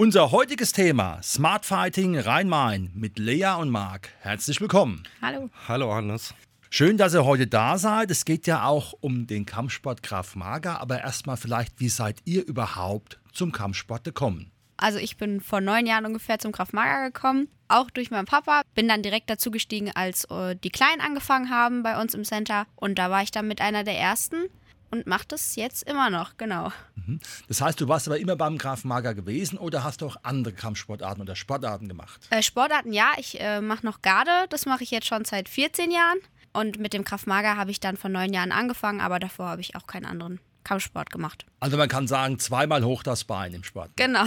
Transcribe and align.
Unser 0.00 0.30
heutiges 0.30 0.72
Thema 0.72 1.22
Smart 1.22 1.66
Fighting 1.66 2.18
Rhein-Main 2.18 2.90
mit 2.94 3.18
Lea 3.18 3.56
und 3.60 3.68
Marc. 3.68 4.08
Herzlich 4.20 4.58
willkommen. 4.58 5.02
Hallo. 5.20 5.50
Hallo 5.68 5.92
Hannes. 5.92 6.32
Schön, 6.70 6.96
dass 6.96 7.12
ihr 7.12 7.26
heute 7.26 7.46
da 7.46 7.76
seid. 7.76 8.10
Es 8.10 8.24
geht 8.24 8.46
ja 8.46 8.64
auch 8.64 8.94
um 9.02 9.26
den 9.26 9.44
Kampfsport 9.44 10.02
Graf 10.02 10.36
Mager, 10.36 10.80
aber 10.80 11.02
erstmal 11.02 11.36
vielleicht, 11.36 11.80
wie 11.80 11.90
seid 11.90 12.16
ihr 12.24 12.46
überhaupt 12.46 13.20
zum 13.34 13.52
Kampfsport 13.52 14.04
gekommen? 14.04 14.50
Also 14.78 14.98
ich 14.98 15.18
bin 15.18 15.42
vor 15.42 15.60
neun 15.60 15.84
Jahren 15.86 16.06
ungefähr 16.06 16.38
zum 16.38 16.52
Kraft 16.52 16.72
Maga 16.72 17.08
gekommen, 17.08 17.48
auch 17.68 17.90
durch 17.90 18.10
meinen 18.10 18.24
Papa. 18.24 18.62
Bin 18.74 18.88
dann 18.88 19.02
direkt 19.02 19.28
dazu 19.28 19.50
gestiegen, 19.50 19.90
als 19.94 20.24
äh, 20.30 20.56
die 20.56 20.70
Kleinen 20.70 21.02
angefangen 21.02 21.50
haben 21.50 21.82
bei 21.82 22.00
uns 22.00 22.14
im 22.14 22.24
Center. 22.24 22.66
Und 22.74 22.98
da 22.98 23.10
war 23.10 23.22
ich 23.22 23.32
dann 23.32 23.46
mit 23.46 23.60
einer 23.60 23.84
der 23.84 23.98
ersten 23.98 24.46
und 24.90 25.06
mache 25.06 25.26
das 25.28 25.56
jetzt 25.56 25.82
immer 25.84 26.10
noch, 26.10 26.36
genau. 26.36 26.72
Mhm. 26.94 27.20
Das 27.48 27.60
heißt, 27.60 27.80
du 27.80 27.88
warst 27.88 28.08
aber 28.08 28.18
immer 28.18 28.36
beim 28.36 28.58
Graf 28.58 28.84
Mager 28.84 29.14
gewesen 29.14 29.58
oder 29.58 29.84
hast 29.84 30.02
du 30.02 30.06
auch 30.06 30.16
andere 30.22 30.54
Kampfsportarten 30.54 31.22
oder 31.22 31.36
Sportarten 31.36 31.88
gemacht? 31.88 32.26
Äh, 32.30 32.42
Sportarten 32.42 32.92
ja, 32.92 33.12
ich 33.18 33.40
äh, 33.40 33.60
mache 33.60 33.84
noch 33.86 34.02
Garde, 34.02 34.46
das 34.50 34.66
mache 34.66 34.82
ich 34.82 34.90
jetzt 34.90 35.06
schon 35.06 35.24
seit 35.24 35.48
14 35.48 35.90
Jahren. 35.90 36.18
Und 36.52 36.80
mit 36.80 36.92
dem 36.92 37.04
Kraft 37.04 37.28
Mager 37.28 37.56
habe 37.56 37.70
ich 37.70 37.78
dann 37.78 37.96
vor 37.96 38.10
neun 38.10 38.32
Jahren 38.32 38.50
angefangen, 38.50 39.00
aber 39.00 39.20
davor 39.20 39.46
habe 39.46 39.60
ich 39.60 39.76
auch 39.76 39.86
keinen 39.86 40.04
anderen 40.04 40.40
Kampfsport 40.64 41.10
gemacht. 41.10 41.46
Also 41.60 41.76
man 41.76 41.88
kann 41.88 42.06
sagen, 42.06 42.38
zweimal 42.38 42.84
hoch 42.84 43.02
das 43.02 43.24
Bein 43.24 43.54
im 43.54 43.64
Sport. 43.64 43.90
Genau. 43.96 44.24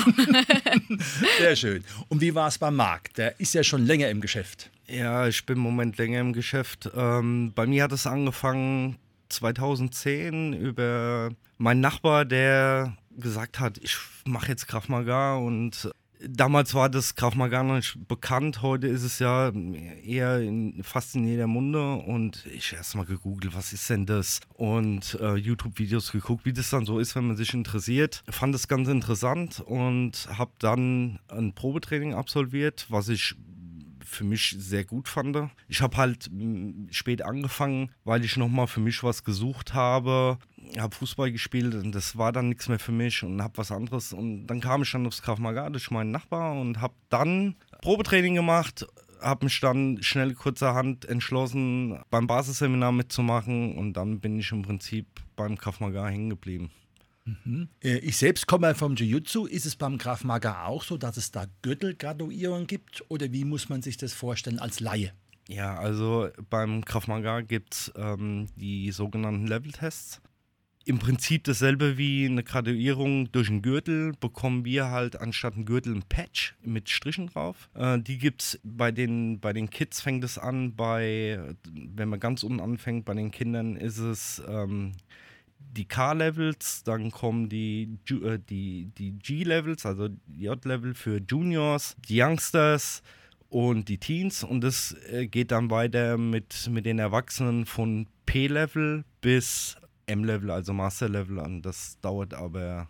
Sehr 1.38 1.56
schön. 1.56 1.84
Und 2.10 2.22
wie 2.22 2.34
war 2.34 2.48
es 2.48 2.58
beim 2.58 2.76
Marc? 2.76 3.14
Der 3.16 3.40
ist 3.40 3.54
ja 3.54 3.64
schon 3.64 3.86
länger 3.86 4.10
im 4.10 4.22
Geschäft. 4.22 4.72
Ja, 4.88 5.28
ich 5.28 5.46
bin 5.46 5.58
im 5.58 5.64
Moment 5.64 5.98
länger 5.98 6.20
im 6.20 6.34
Geschäft. 6.34 6.90
Ähm, 6.96 7.52
bei 7.54 7.66
mir 7.66 7.84
hat 7.84 7.92
es 7.92 8.08
angefangen 8.08 8.98
2010 9.34 10.54
über 10.54 11.32
meinen 11.58 11.82
Nachbar, 11.82 12.26
der 12.26 12.98
gesagt 13.18 13.60
hat, 13.60 13.78
ich 13.78 13.98
mache 14.26 14.50
jetzt 14.50 14.68
Krav 14.68 14.90
Maga 14.90 15.36
und 15.36 15.92
damals 16.28 16.74
war 16.74 16.90
das 16.90 17.16
Krav 17.16 17.36
Maga 17.36 17.64
noch 17.64 17.76
nicht 17.76 18.08
bekannt, 18.08 18.62
heute 18.62 18.88
ist 18.88 19.04
es 19.04 19.20
ja 19.20 19.52
eher 20.04 20.40
in, 20.40 20.84
fast 20.84 21.16
in 21.16 21.26
jeder 21.26 21.48
Munde 21.48 21.94
und 21.94 22.46
ich 22.46 22.74
erst 22.74 22.96
mal 22.96 23.06
gegoogelt, 23.06 23.56
was 23.56 23.74
ist 23.74 23.90
denn 23.90 24.06
das 24.06 24.40
und 24.54 25.18
äh, 25.22 25.36
YouTube-Videos 25.36 26.12
geguckt, 26.12 26.46
wie 26.46 26.54
das 26.54 26.70
dann 26.70 26.86
so 26.86 27.00
ist, 27.00 27.16
wenn 27.16 27.28
man 27.28 27.38
sich 27.38 27.54
interessiert. 27.54 28.24
Fand 28.30 28.54
das 28.54 28.68
ganz 28.68 28.88
interessant 28.88 29.60
und 29.60 30.28
habe 30.38 30.52
dann 30.60 31.20
ein 31.28 31.54
Probetraining 31.54 32.14
absolviert, 32.14 32.86
was 32.90 33.10
ich 33.10 33.36
für 34.14 34.24
mich 34.24 34.56
sehr 34.58 34.86
gut 34.86 35.08
fand. 35.08 35.34
Ich 35.68 35.82
habe 35.82 35.98
halt 35.98 36.30
spät 36.92 37.22
angefangen, 37.22 37.92
weil 38.04 38.24
ich 38.24 38.38
nochmal 38.38 38.68
für 38.68 38.80
mich 38.80 39.04
was 39.04 39.24
gesucht 39.24 39.74
habe. 39.74 40.38
Habe 40.78 40.96
Fußball 40.96 41.32
gespielt 41.32 41.76
und 41.76 41.94
das 41.94 42.18
war 42.18 42.32
dann 42.32 42.50
nichts 42.50 42.70
mehr 42.70 42.80
für 42.80 42.92
mich 42.92 43.24
und 43.24 43.42
habe 43.42 43.58
was 43.58 43.72
anderes. 43.72 44.14
Und 44.14 44.48
dann 44.48 44.62
kam 44.62 44.84
ich 44.84 44.92
dann 44.92 45.08
aufs 45.08 45.22
Krav 45.22 45.40
Maga 45.40 45.70
durch 45.70 45.92
meinen 45.92 46.12
Nachbar 46.12 46.60
und 46.60 46.80
habe 46.82 46.94
dann 47.10 47.56
Probetraining 47.82 48.36
gemacht, 48.36 48.86
habe 49.22 49.46
mich 49.46 49.60
dann 49.60 49.98
schnell 50.02 50.34
kurzerhand 50.34 51.06
entschlossen, 51.06 52.00
beim 52.10 52.28
Basisseminar 52.28 52.92
mitzumachen 52.92 53.76
und 53.78 53.94
dann 53.94 54.20
bin 54.20 54.40
ich 54.40 54.52
im 54.52 54.62
Prinzip 54.62 55.08
beim 55.36 55.58
Krav 55.58 55.80
Maga 55.80 56.08
hängen 56.08 56.30
geblieben. 56.30 56.72
Mhm. 57.26 57.70
Äh, 57.82 58.00
ich 58.00 58.18
selbst 58.18 58.48
komme 58.48 58.76
vom 58.76 58.96
Jiu-Jitsu. 58.96 59.46
Ist 59.46 59.66
es 59.66 59.76
beim 59.76 59.98
Graf 59.98 60.24
Maga 60.24 60.66
auch 60.66 60.84
so, 60.84 60.98
dass 60.98 61.18
es 61.18 61.32
da 61.32 61.46
Gürtelgraduierungen 61.62 62.68
gibt? 62.68 63.04
Oder 63.10 63.32
wie 63.32 63.46
muss 63.46 63.70
man 63.70 63.82
sich 63.82 63.98
das 63.98 64.14
vorstellen 64.14 64.60
als 64.60 64.80
Laie? 64.80 65.14
Ja, 65.48 65.76
also 65.76 66.30
beim 66.50 66.86
Krav 66.86 67.08
Maga 67.08 67.42
gibt 67.42 67.74
es 67.74 67.94
ähm, 67.96 68.48
die 68.56 68.92
sogenannten 68.92 69.48
Level-Tests. 69.48 70.22
Im 70.86 71.00
Prinzip 71.00 71.46
dasselbe 71.46 71.98
wie 71.98 72.26
eine 72.26 72.44
Graduierung 72.44 73.32
durch 73.32 73.50
einen 73.50 73.62
Gürtel, 73.62 74.12
bekommen 74.20 74.66
wir 74.66 74.90
halt 74.90 75.20
anstatt 75.20 75.54
einen 75.54 75.64
Gürtel 75.64 75.96
ein 75.96 76.04
Patch 76.04 76.56
mit 76.62 76.90
Strichen 76.90 77.28
drauf. 77.28 77.70
Äh, 77.74 78.00
die 78.00 78.18
gibt 78.18 78.42
es 78.42 78.60
bei 78.64 78.92
den, 78.92 79.40
bei 79.40 79.54
den 79.54 79.70
Kids, 79.70 80.02
fängt 80.02 80.26
es 80.26 80.38
an, 80.38 80.76
bei, 80.76 81.56
wenn 81.74 82.10
man 82.10 82.20
ganz 82.20 82.44
unten 82.44 82.60
anfängt, 82.60 83.06
bei 83.06 83.14
den 83.14 83.32
Kindern 83.32 83.78
ist 83.78 83.98
es 83.98 84.44
ähm, 84.46 84.92
die 85.74 85.86
K-Levels, 85.86 86.84
dann 86.84 87.12
kommen 87.12 87.50
die, 87.50 87.98
äh, 88.10 88.40
die, 88.50 88.92
die 88.98 89.12
G-Levels, 89.14 89.86
also 89.86 90.10
J-Level 90.28 90.94
für 90.94 91.20
Juniors, 91.20 91.96
die 92.08 92.22
Youngsters 92.22 93.02
und 93.50 93.90
die 93.90 93.98
Teens 93.98 94.44
und 94.44 94.62
das 94.62 94.96
äh, 95.12 95.28
geht 95.28 95.52
dann 95.52 95.70
weiter 95.70 96.18
mit, 96.18 96.70
mit 96.70 96.86
den 96.86 97.00
Erwachsenen 97.00 97.66
von 97.66 98.08
P-Level 98.26 99.04
bis 99.22 99.78
M-Level, 100.06 100.52
also 100.52 100.74
Master-Level 100.74 101.40
an. 101.40 101.62
Das 101.62 102.00
dauert 102.02 102.34
aber 102.34 102.90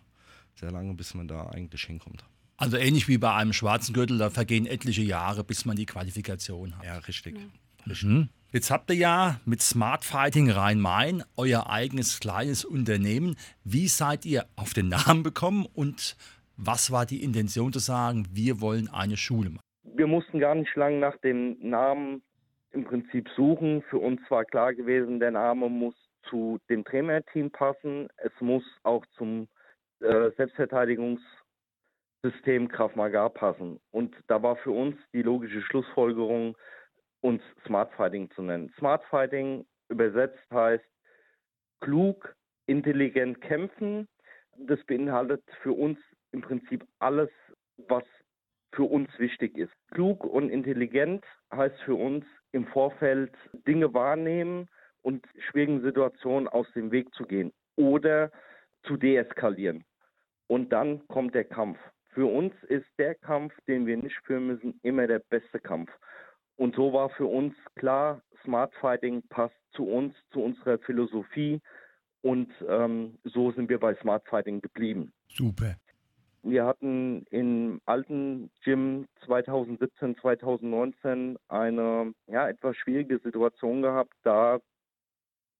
sehr 0.54 0.70
lange, 0.70 0.94
bis 0.94 1.14
man 1.14 1.28
da 1.28 1.46
eigentlich 1.46 1.84
hinkommt. 1.84 2.24
Also 2.56 2.76
ähnlich 2.76 3.08
wie 3.08 3.18
bei 3.18 3.34
einem 3.34 3.52
schwarzen 3.52 3.92
Gürtel, 3.92 4.18
da 4.18 4.30
vergehen 4.30 4.66
etliche 4.66 5.02
Jahre, 5.02 5.42
bis 5.42 5.64
man 5.64 5.76
die 5.76 5.86
Qualifikation 5.86 6.76
hat. 6.76 6.84
Ja, 6.84 6.98
richtig. 6.98 7.36
Ja. 7.36 7.90
richtig. 7.90 8.08
Mhm. 8.08 8.28
Jetzt 8.54 8.70
habt 8.70 8.88
ihr 8.90 8.96
ja 8.96 9.40
mit 9.46 9.62
Smart 9.62 10.04
Fighting 10.04 10.48
Rhein-Main 10.48 11.24
euer 11.36 11.68
eigenes 11.68 12.20
kleines 12.20 12.64
Unternehmen. 12.64 13.34
Wie 13.64 13.88
seid 13.88 14.24
ihr 14.24 14.44
auf 14.54 14.74
den 14.74 14.90
Namen 14.90 15.24
gekommen 15.24 15.66
und 15.74 16.16
was 16.56 16.92
war 16.92 17.04
die 17.04 17.24
Intention 17.24 17.72
zu 17.72 17.80
sagen, 17.80 18.28
wir 18.30 18.60
wollen 18.60 18.88
eine 18.88 19.16
Schule 19.16 19.50
machen? 19.50 19.64
Wir 19.82 20.06
mussten 20.06 20.38
gar 20.38 20.54
nicht 20.54 20.72
lange 20.76 21.00
nach 21.00 21.16
dem 21.16 21.56
Namen 21.68 22.22
im 22.70 22.84
Prinzip 22.84 23.28
suchen. 23.34 23.82
Für 23.90 23.98
uns 23.98 24.20
war 24.28 24.44
klar 24.44 24.72
gewesen, 24.72 25.18
der 25.18 25.32
Name 25.32 25.68
muss 25.68 25.96
zu 26.30 26.60
dem 26.70 26.84
Trainerteam 26.84 27.50
passen. 27.50 28.06
Es 28.18 28.30
muss 28.38 28.62
auch 28.84 29.04
zum 29.18 29.48
äh, 29.98 30.30
Selbstverteidigungssystem 30.36 32.68
Krav 32.68 32.94
Maga 32.94 33.30
passen. 33.30 33.80
Und 33.90 34.14
da 34.28 34.40
war 34.44 34.54
für 34.58 34.70
uns 34.70 34.94
die 35.12 35.22
logische 35.22 35.62
Schlussfolgerung, 35.62 36.56
uns 37.24 37.42
Smart 37.66 37.90
Fighting 37.94 38.30
zu 38.32 38.42
nennen. 38.42 38.70
Smart 38.78 39.02
Fighting 39.06 39.64
übersetzt 39.88 40.44
heißt 40.52 40.84
klug, 41.80 42.36
intelligent 42.66 43.40
kämpfen. 43.40 44.06
Das 44.58 44.78
beinhaltet 44.84 45.42
für 45.62 45.72
uns 45.72 45.98
im 46.32 46.42
Prinzip 46.42 46.86
alles, 46.98 47.30
was 47.88 48.04
für 48.74 48.84
uns 48.84 49.08
wichtig 49.18 49.56
ist. 49.56 49.72
Klug 49.92 50.22
und 50.22 50.50
intelligent 50.50 51.24
heißt 51.50 51.80
für 51.82 51.94
uns 51.94 52.26
im 52.52 52.66
Vorfeld 52.66 53.32
Dinge 53.66 53.94
wahrnehmen 53.94 54.68
und 55.00 55.24
schwierigen 55.48 55.80
Situationen 55.80 56.46
aus 56.46 56.66
dem 56.74 56.90
Weg 56.92 57.12
zu 57.14 57.24
gehen 57.24 57.52
oder 57.76 58.30
zu 58.82 58.98
deeskalieren. 58.98 59.82
Und 60.46 60.72
dann 60.74 61.06
kommt 61.08 61.34
der 61.34 61.44
Kampf. 61.44 61.78
Für 62.10 62.26
uns 62.26 62.52
ist 62.64 62.86
der 62.98 63.14
Kampf, 63.14 63.54
den 63.66 63.86
wir 63.86 63.96
nicht 63.96 64.16
führen 64.26 64.46
müssen, 64.46 64.78
immer 64.82 65.06
der 65.06 65.20
beste 65.20 65.58
Kampf. 65.58 65.90
Und 66.56 66.76
so 66.76 66.92
war 66.92 67.10
für 67.10 67.26
uns 67.26 67.54
klar, 67.74 68.22
Smart 68.44 68.72
Fighting 68.80 69.22
passt 69.28 69.56
zu 69.72 69.84
uns, 69.84 70.14
zu 70.32 70.42
unserer 70.42 70.78
Philosophie. 70.78 71.60
Und 72.22 72.48
ähm, 72.68 73.18
so 73.24 73.52
sind 73.52 73.68
wir 73.68 73.78
bei 73.78 73.94
Smart 73.96 74.26
Fighting 74.28 74.60
geblieben. 74.60 75.12
Super. 75.28 75.76
Wir 76.42 76.66
hatten 76.66 77.24
im 77.30 77.80
alten 77.86 78.50
Gym 78.62 79.06
2017, 79.24 80.16
2019 80.18 81.38
eine 81.48 82.12
ja, 82.26 82.48
etwas 82.48 82.76
schwierige 82.76 83.18
Situation 83.18 83.82
gehabt, 83.82 84.12
da 84.22 84.60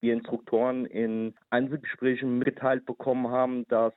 wir 0.00 0.12
Instruktoren 0.12 0.84
in 0.84 1.34
Einzelgesprächen 1.48 2.38
mitgeteilt 2.38 2.84
bekommen 2.84 3.28
haben, 3.28 3.66
dass 3.68 3.94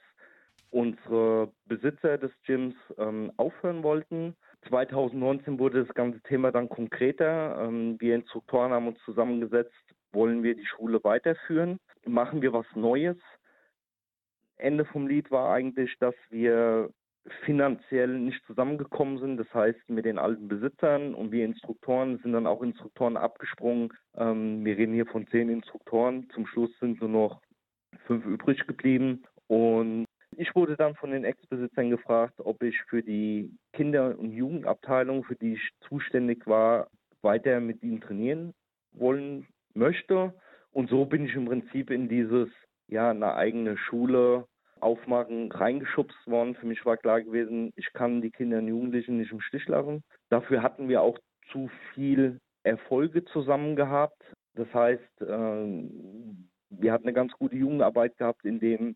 unsere 0.72 1.52
Besitzer 1.66 2.18
des 2.18 2.32
Gyms 2.46 2.76
ähm, 2.98 3.32
aufhören 3.36 3.84
wollten 3.84 4.36
2019 4.68 5.60
wurde 5.60 5.86
das 5.86 5.94
ganze 5.94 6.22
Thema 6.22 6.52
dann 6.52 6.70
konkreter. 6.70 7.58
Ähm, 7.62 7.98
wir 8.00 8.16
Instruktoren 8.16 8.72
haben 8.72 8.88
uns 8.88 9.00
zusammengesetzt, 9.06 9.74
wollen 10.12 10.44
wir 10.44 10.56
die 10.56 10.66
Schule 10.66 11.04
weiterführen? 11.04 11.78
Machen 12.06 12.42
wir 12.42 12.54
was 12.54 12.66
Neues? 12.76 13.18
Ende 14.58 14.86
vom 14.86 15.08
Lied 15.08 15.30
war 15.30 15.54
eigentlich, 15.54 15.96
dass 16.00 16.16
wir 16.30 16.90
finanziell 17.46 18.20
nicht 18.20 18.44
zusammengekommen 18.46 19.20
sind. 19.20 19.38
Das 19.38 19.54
heißt, 19.54 19.90
mit 19.90 20.06
den 20.06 20.18
alten 20.18 20.48
Besitzern 20.48 21.14
und 21.14 21.32
wir 21.32 21.46
Instruktoren 21.46 22.18
sind 22.20 22.34
dann 22.34 22.48
auch 22.48 22.62
Instruktoren 22.62 23.18
abgesprungen. 23.18 23.94
Ähm, 24.16 24.64
wir 24.66 24.78
reden 24.78 24.94
hier 24.94 25.06
von 25.06 25.28
zehn 25.28 25.50
Instruktoren. 25.50 26.30
Zum 26.34 26.48
Schluss 26.48 26.72
sind 26.80 27.00
nur 27.02 27.10
noch 27.10 27.42
fünf 28.06 28.26
übrig 28.26 28.66
geblieben. 28.68 29.24
Und 29.48 30.06
Ich 30.36 30.54
wurde 30.56 30.76
dann 30.76 30.96
von 30.96 31.12
den 31.12 31.24
Ex-Besitzern 31.24 31.90
gefragt, 31.90 32.40
ob 32.40 32.62
ich 32.62 32.80
für 32.84 33.02
die 33.02 33.52
Kinder- 33.74 34.18
und 34.18 34.32
Jugendabteilung, 34.32 35.24
für 35.24 35.36
die 35.36 35.54
ich 35.54 35.70
zuständig 35.88 36.46
war, 36.46 36.90
weiter 37.22 37.60
mit 37.60 37.82
ihnen 37.82 38.02
trainieren 38.02 38.54
wollen 38.92 39.48
möchte. 39.74 40.34
Und 40.72 40.90
so 40.90 41.06
bin 41.06 41.26
ich 41.26 41.36
im 41.36 41.46
Prinzip 41.46 41.90
in 41.90 42.10
dieses, 42.10 42.50
ja, 42.88 43.10
eine 43.10 43.34
eigene 43.36 43.78
Schule 43.78 44.46
aufmachen, 44.80 45.52
reingeschubst 45.52 46.28
worden. 46.28 46.56
Für 46.56 46.68
mich 46.68 46.86
war 46.86 46.98
klar 46.98 47.22
gewesen, 47.22 47.72
ich 47.76 47.92
kann 47.94 48.22
die 48.22 48.32
Kinder 48.32 48.60
und 48.60 48.68
Jugendlichen 48.68 49.18
nicht 49.18 49.32
im 49.32 49.42
Stich 49.42 49.68
lassen. 49.68 50.04
Dafür 50.30 50.62
hatten 50.62 50.88
wir 50.88 51.02
auch 51.02 51.18
zu 51.52 51.70
viel 51.94 52.40
Erfolge 52.64 53.26
zusammen 53.26 53.76
gehabt. 53.76 54.22
Das 54.56 54.72
heißt, 54.74 55.22
ähm, 55.28 56.50
wir 56.70 56.92
hatten 56.92 57.06
eine 57.06 57.14
ganz 57.14 57.32
gute 57.34 57.56
Jugendarbeit 57.56 58.18
gehabt, 58.18 58.46
in 58.46 58.60
dem 58.60 58.96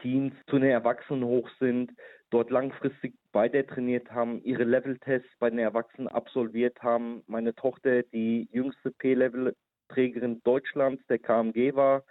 Teens 0.00 0.34
zu 0.46 0.58
den 0.58 0.70
Erwachsenen 0.70 1.24
hoch 1.24 1.48
sind, 1.58 1.92
dort 2.30 2.50
langfristig 2.50 3.14
weiter 3.32 3.66
trainiert 3.66 4.10
haben, 4.10 4.42
ihre 4.44 4.64
Leveltests 4.64 5.30
bei 5.38 5.50
den 5.50 5.58
Erwachsenen 5.58 6.08
absolviert 6.08 6.82
haben. 6.82 7.22
Meine 7.26 7.54
Tochter, 7.54 8.02
die 8.02 8.48
jüngste 8.52 8.90
P-Level-Trägerin 8.90 10.40
Deutschlands 10.44 11.04
der 11.08 11.18
KMG 11.18 11.74
war 11.74 12.04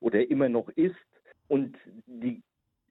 oder 0.00 0.28
immer 0.30 0.48
noch 0.48 0.68
ist 0.70 0.96
und 1.48 1.76
die 2.06 2.42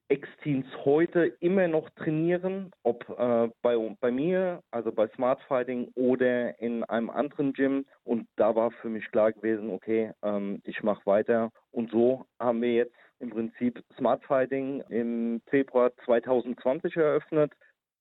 Ex-Teens 0.08 0.66
heute 0.84 1.26
immer 1.40 1.66
noch 1.66 1.90
trainieren, 1.90 2.70
ob 2.84 3.08
äh, 3.18 3.48
bei, 3.62 3.76
bei 4.00 4.12
mir, 4.12 4.62
also 4.70 4.92
bei 4.92 5.08
Smart 5.08 5.42
Fighting 5.48 5.90
oder 5.96 6.58
in 6.60 6.84
einem 6.84 7.10
anderen 7.10 7.52
Gym. 7.52 7.84
Und 8.04 8.28
da 8.36 8.54
war 8.54 8.70
für 8.70 8.88
mich 8.88 9.10
klar 9.10 9.32
gewesen, 9.32 9.70
okay, 9.70 10.12
ähm, 10.22 10.60
ich 10.64 10.84
mache 10.84 11.04
weiter. 11.06 11.50
Und 11.72 11.90
so 11.90 12.24
haben 12.38 12.62
wir 12.62 12.72
jetzt 12.72 12.94
im 13.20 13.30
Prinzip 13.30 13.82
Smart 13.96 14.22
Fighting 14.24 14.82
im 14.88 15.40
Februar 15.46 15.92
2020 16.04 16.96
eröffnet. 16.96 17.52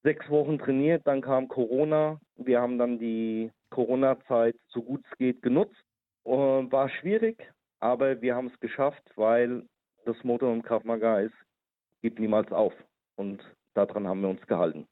Sechs 0.03 0.29
Wochen 0.29 0.59
trainiert, 0.59 1.05
dann 1.05 1.21
kam 1.21 1.47
Corona. 1.47 2.19
Wir 2.35 2.61
haben 2.61 2.77
dann 2.77 2.99
die 2.99 3.51
Corona-Zeit 3.69 4.55
so 4.67 4.81
gut 4.81 5.03
es 5.11 5.17
geht 5.17 5.41
genutzt. 5.41 5.81
War 6.23 6.89
schwierig, 6.89 7.37
aber 7.79 8.21
wir 8.21 8.35
haben 8.35 8.51
es 8.53 8.59
geschafft, 8.59 9.03
weil 9.15 9.63
das 10.05 10.15
Motto 10.23 10.51
im 10.51 10.61
Krav 10.61 10.83
Maga 10.83 11.19
ist, 11.19 11.33
gib 12.01 12.19
niemals 12.19 12.51
auf. 12.51 12.73
Und 13.15 13.41
daran 13.73 14.07
haben 14.07 14.21
wir 14.21 14.29
uns 14.29 14.45
gehalten. 14.47 14.87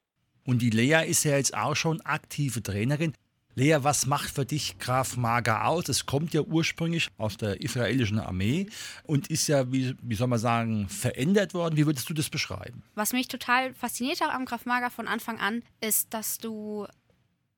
Und 0.46 0.62
die 0.62 0.70
Lea 0.70 1.08
ist 1.08 1.24
ja 1.24 1.38
jetzt 1.38 1.56
auch 1.56 1.76
schon 1.76 2.02
aktive 2.02 2.62
Trainerin. 2.62 3.14
Lea, 3.56 3.78
was 3.82 4.08
macht 4.08 4.32
für 4.32 4.46
dich 4.46 4.80
Graf 4.80 5.16
Maga 5.16 5.66
aus? 5.66 5.88
Es 5.88 6.06
kommt 6.06 6.34
ja 6.34 6.42
ursprünglich 6.42 7.10
aus 7.18 7.38
der 7.38 7.62
israelischen 7.62 8.20
Armee 8.20 8.68
und 9.04 9.28
ist 9.28 9.48
ja, 9.48 9.72
wie, 9.72 9.96
wie 10.02 10.16
soll 10.16 10.28
man 10.28 10.40
sagen, 10.40 10.90
verändert 10.90 11.54
worden. 11.54 11.78
Wie 11.78 11.86
würdest 11.86 12.10
du 12.10 12.14
das 12.14 12.30
beschreiben? 12.30 12.84
Was 12.96 13.14
mich 13.14 13.28
total 13.28 13.74
fasziniert 13.76 14.22
hat 14.22 14.34
am 14.34 14.46
Graf 14.46 14.66
Maga 14.66 14.90
von 14.90 15.08
Anfang 15.08 15.40
an, 15.40 15.62
ist, 15.82 16.14
dass 16.14 16.40
du, 16.40 16.88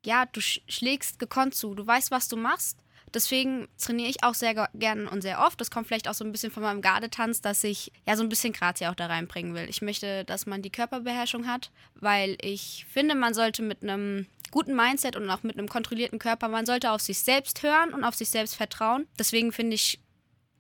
ja, 0.06 0.26
du 0.26 0.42
schlägst 0.42 1.18
gekonnt 1.18 1.56
zu. 1.56 1.76
Du 1.76 1.88
weißt, 1.88 2.12
was 2.12 2.28
du 2.28 2.36
machst 2.36 2.78
Deswegen 3.16 3.70
trainiere 3.78 4.10
ich 4.10 4.24
auch 4.24 4.34
sehr 4.34 4.68
gern 4.74 5.08
und 5.08 5.22
sehr 5.22 5.40
oft. 5.40 5.60
Das 5.62 5.72
kommt 5.72 5.88
vielleicht 5.88 6.10
auch 6.10 6.14
so 6.14 6.26
ein 6.26 6.34
bisschen 6.34 6.52
von 6.52 6.62
meinem 6.62 6.82
Gardetanz, 6.82 7.40
dass 7.40 7.64
ich 7.64 7.94
ja 8.06 8.18
so 8.18 8.24
ein 8.24 8.30
bisschen 8.30 8.52
Grazie 8.52 8.88
auch 8.88 8.96
da 8.96 9.06
reinbringen 9.06 9.56
will. 9.56 9.68
Ich 9.70 9.82
möchte, 9.82 10.26
dass 10.26 10.46
man 10.46 10.62
die 10.62 10.70
Körperbeherrschung 10.70 11.48
hat, 11.48 11.72
weil 11.96 12.38
ich 12.42 12.86
finde, 12.92 13.16
man 13.16 13.34
sollte 13.34 13.62
mit 13.62 13.82
einem 13.82 14.28
guten 14.52 14.76
Mindset 14.76 15.16
und 15.16 15.30
auch 15.30 15.44
mit 15.44 15.58
einem 15.58 15.70
kontrollierten 15.70 16.20
Körper, 16.20 16.50
man 16.50 16.66
sollte 16.66 16.92
auf 16.92 17.02
sich 17.02 17.20
selbst 17.20 17.64
hören 17.64 17.94
und 17.94 18.04
auf 18.04 18.16
sich 18.16 18.30
selbst 18.30 18.56
vertrauen. 18.56 19.08
Deswegen 19.18 19.54
finde 19.54 19.76
ich 19.76 20.02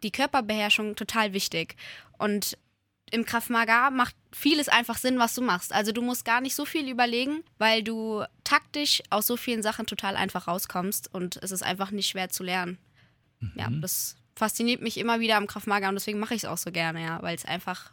die 0.01 0.11
Körperbeherrschung 0.11 0.95
total 0.95 1.33
wichtig. 1.33 1.75
Und 2.17 2.57
im 3.11 3.25
Krav 3.25 3.49
Maga 3.49 3.91
macht 3.91 4.15
vieles 4.31 4.69
einfach 4.69 4.97
Sinn, 4.97 5.19
was 5.19 5.35
du 5.35 5.41
machst. 5.41 5.73
Also 5.73 5.91
du 5.91 6.01
musst 6.01 6.23
gar 6.23 6.41
nicht 6.41 6.55
so 6.55 6.65
viel 6.65 6.89
überlegen, 6.89 7.43
weil 7.57 7.83
du 7.83 8.23
taktisch 8.45 9.03
aus 9.09 9.27
so 9.27 9.35
vielen 9.35 9.61
Sachen 9.61 9.85
total 9.85 10.15
einfach 10.15 10.47
rauskommst 10.47 11.13
und 11.13 11.37
es 11.43 11.51
ist 11.51 11.63
einfach 11.63 11.91
nicht 11.91 12.07
schwer 12.07 12.29
zu 12.29 12.43
lernen. 12.43 12.77
Mhm. 13.41 13.51
Ja, 13.55 13.69
das 13.69 14.15
fasziniert 14.35 14.81
mich 14.81 14.97
immer 14.97 15.19
wieder 15.19 15.35
am 15.35 15.47
Krav 15.47 15.67
Maga 15.67 15.89
und 15.89 15.95
deswegen 15.95 16.19
mache 16.19 16.33
ich 16.35 16.43
es 16.43 16.49
auch 16.49 16.57
so 16.57 16.71
gerne, 16.71 17.03
ja, 17.03 17.21
weil 17.21 17.35
es 17.35 17.43
einfach 17.43 17.91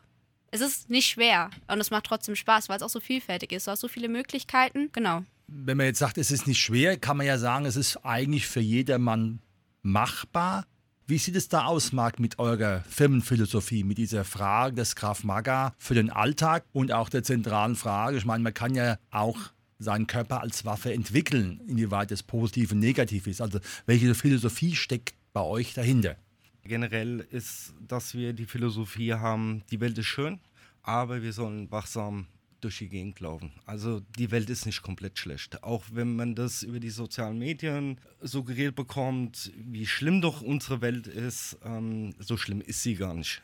es 0.52 0.60
ist 0.60 0.90
nicht 0.90 1.08
schwer 1.08 1.50
und 1.66 1.80
es 1.80 1.90
macht 1.90 2.04
trotzdem 2.04 2.36
Spaß, 2.36 2.68
weil 2.68 2.76
es 2.76 2.82
auch 2.82 2.90
so 2.90 3.00
vielfältig 3.00 3.52
ist. 3.52 3.66
Du 3.66 3.70
hast 3.70 3.80
so 3.80 3.88
viele 3.88 4.08
Möglichkeiten. 4.08 4.90
Genau. 4.92 5.24
Wenn 5.48 5.78
man 5.78 5.86
jetzt 5.86 5.98
sagt, 5.98 6.18
es 6.18 6.30
ist 6.30 6.46
nicht 6.46 6.60
schwer, 6.60 6.98
kann 6.98 7.16
man 7.16 7.26
ja 7.26 7.38
sagen, 7.38 7.64
es 7.64 7.74
ist 7.74 8.04
eigentlich 8.04 8.46
für 8.46 8.60
jedermann 8.60 9.40
machbar. 9.80 10.66
Wie 11.06 11.18
sieht 11.18 11.36
es 11.36 11.48
da 11.48 11.64
aus, 11.64 11.92
Marc, 11.92 12.20
mit 12.20 12.38
eurer 12.38 12.84
Firmenphilosophie, 12.88 13.82
mit 13.82 13.98
dieser 13.98 14.24
Frage 14.24 14.76
des 14.76 14.94
Graf 14.94 15.24
Maga 15.24 15.74
für 15.78 15.94
den 15.94 16.10
Alltag 16.10 16.64
und 16.72 16.92
auch 16.92 17.08
der 17.08 17.22
zentralen 17.22 17.74
Frage? 17.74 18.18
Ich 18.18 18.26
meine, 18.26 18.44
man 18.44 18.54
kann 18.54 18.74
ja 18.74 18.98
auch 19.10 19.38
seinen 19.82 20.06
Körper 20.06 20.40
als 20.40 20.64
Waffe 20.64 20.92
entwickeln, 20.92 21.60
inwieweit 21.66 22.12
es 22.12 22.22
positiv 22.22 22.72
und 22.72 22.78
negativ 22.78 23.26
ist. 23.26 23.40
Also 23.40 23.60
welche 23.86 24.14
Philosophie 24.14 24.74
steckt 24.74 25.14
bei 25.32 25.42
euch 25.42 25.74
dahinter? 25.74 26.16
Generell 26.64 27.26
ist, 27.30 27.74
dass 27.86 28.14
wir 28.14 28.32
die 28.32 28.46
Philosophie 28.46 29.14
haben, 29.14 29.64
die 29.70 29.80
Welt 29.80 29.98
ist 29.98 30.06
schön, 30.06 30.38
aber 30.82 31.22
wir 31.22 31.32
sollen 31.32 31.70
wachsam 31.70 32.26
durch 32.60 32.78
die 32.78 32.88
Gegend 32.88 33.20
laufen. 33.20 33.50
Also 33.66 34.00
die 34.18 34.30
Welt 34.30 34.48
ist 34.48 34.66
nicht 34.66 34.82
komplett 34.82 35.18
schlecht. 35.18 35.62
Auch 35.64 35.84
wenn 35.92 36.14
man 36.14 36.34
das 36.34 36.62
über 36.62 36.80
die 36.80 36.90
sozialen 36.90 37.38
Medien 37.38 37.98
suggeriert 38.20 38.76
bekommt, 38.76 39.52
wie 39.56 39.86
schlimm 39.86 40.20
doch 40.20 40.40
unsere 40.42 40.80
Welt 40.80 41.06
ist, 41.08 41.58
ähm, 41.64 42.14
so 42.18 42.36
schlimm 42.36 42.60
ist 42.60 42.82
sie 42.82 42.94
gar 42.94 43.14
nicht. 43.14 43.42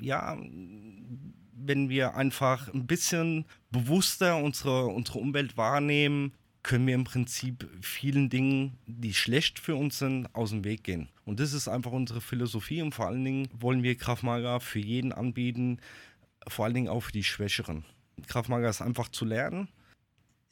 Ja, 0.00 0.38
wenn 1.62 1.88
wir 1.88 2.14
einfach 2.14 2.72
ein 2.72 2.86
bisschen 2.86 3.44
bewusster 3.70 4.36
unsere, 4.36 4.86
unsere 4.86 5.18
Umwelt 5.18 5.56
wahrnehmen, 5.56 6.32
können 6.62 6.86
wir 6.86 6.94
im 6.94 7.04
Prinzip 7.04 7.68
vielen 7.80 8.28
Dingen, 8.28 8.78
die 8.86 9.14
schlecht 9.14 9.58
für 9.58 9.76
uns 9.76 9.98
sind, 9.98 10.34
aus 10.34 10.50
dem 10.50 10.64
Weg 10.64 10.84
gehen. 10.84 11.08
Und 11.24 11.40
das 11.40 11.52
ist 11.52 11.68
einfach 11.68 11.92
unsere 11.92 12.20
Philosophie 12.20 12.82
und 12.82 12.94
vor 12.94 13.06
allen 13.06 13.24
Dingen 13.24 13.48
wollen 13.52 13.82
wir 13.82 13.96
Krav 13.96 14.22
Maga 14.22 14.60
für 14.60 14.78
jeden 14.78 15.12
anbieten, 15.12 15.80
vor 16.46 16.64
allen 16.64 16.74
Dingen 16.74 16.88
auch 16.88 17.00
für 17.00 17.12
die 17.12 17.24
Schwächeren. 17.24 17.84
Krav 18.26 18.48
Maga 18.48 18.68
ist 18.68 18.82
einfach 18.82 19.08
zu 19.08 19.24
lernen. 19.24 19.68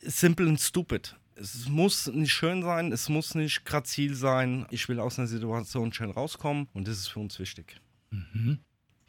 Simple 0.01 0.49
and 0.49 0.61
stupid. 0.61 1.17
Es 1.35 1.69
muss 1.69 2.07
nicht 2.09 2.33
schön 2.33 2.63
sein, 2.63 2.91
es 2.91 3.09
muss 3.09 3.35
nicht 3.35 3.65
grazil 3.65 4.15
sein. 4.15 4.67
Ich 4.71 4.89
will 4.89 5.01
aus 5.01 5.19
einer 5.19 5.29
Situation 5.29 5.93
schnell 5.93 6.11
rauskommen 6.11 6.69
und 6.73 6.89
das 6.89 6.99
ist 6.99 7.09
für 7.09 7.21
uns 7.21 7.39
wichtig. 7.39 7.81
Mhm. 8.11 8.59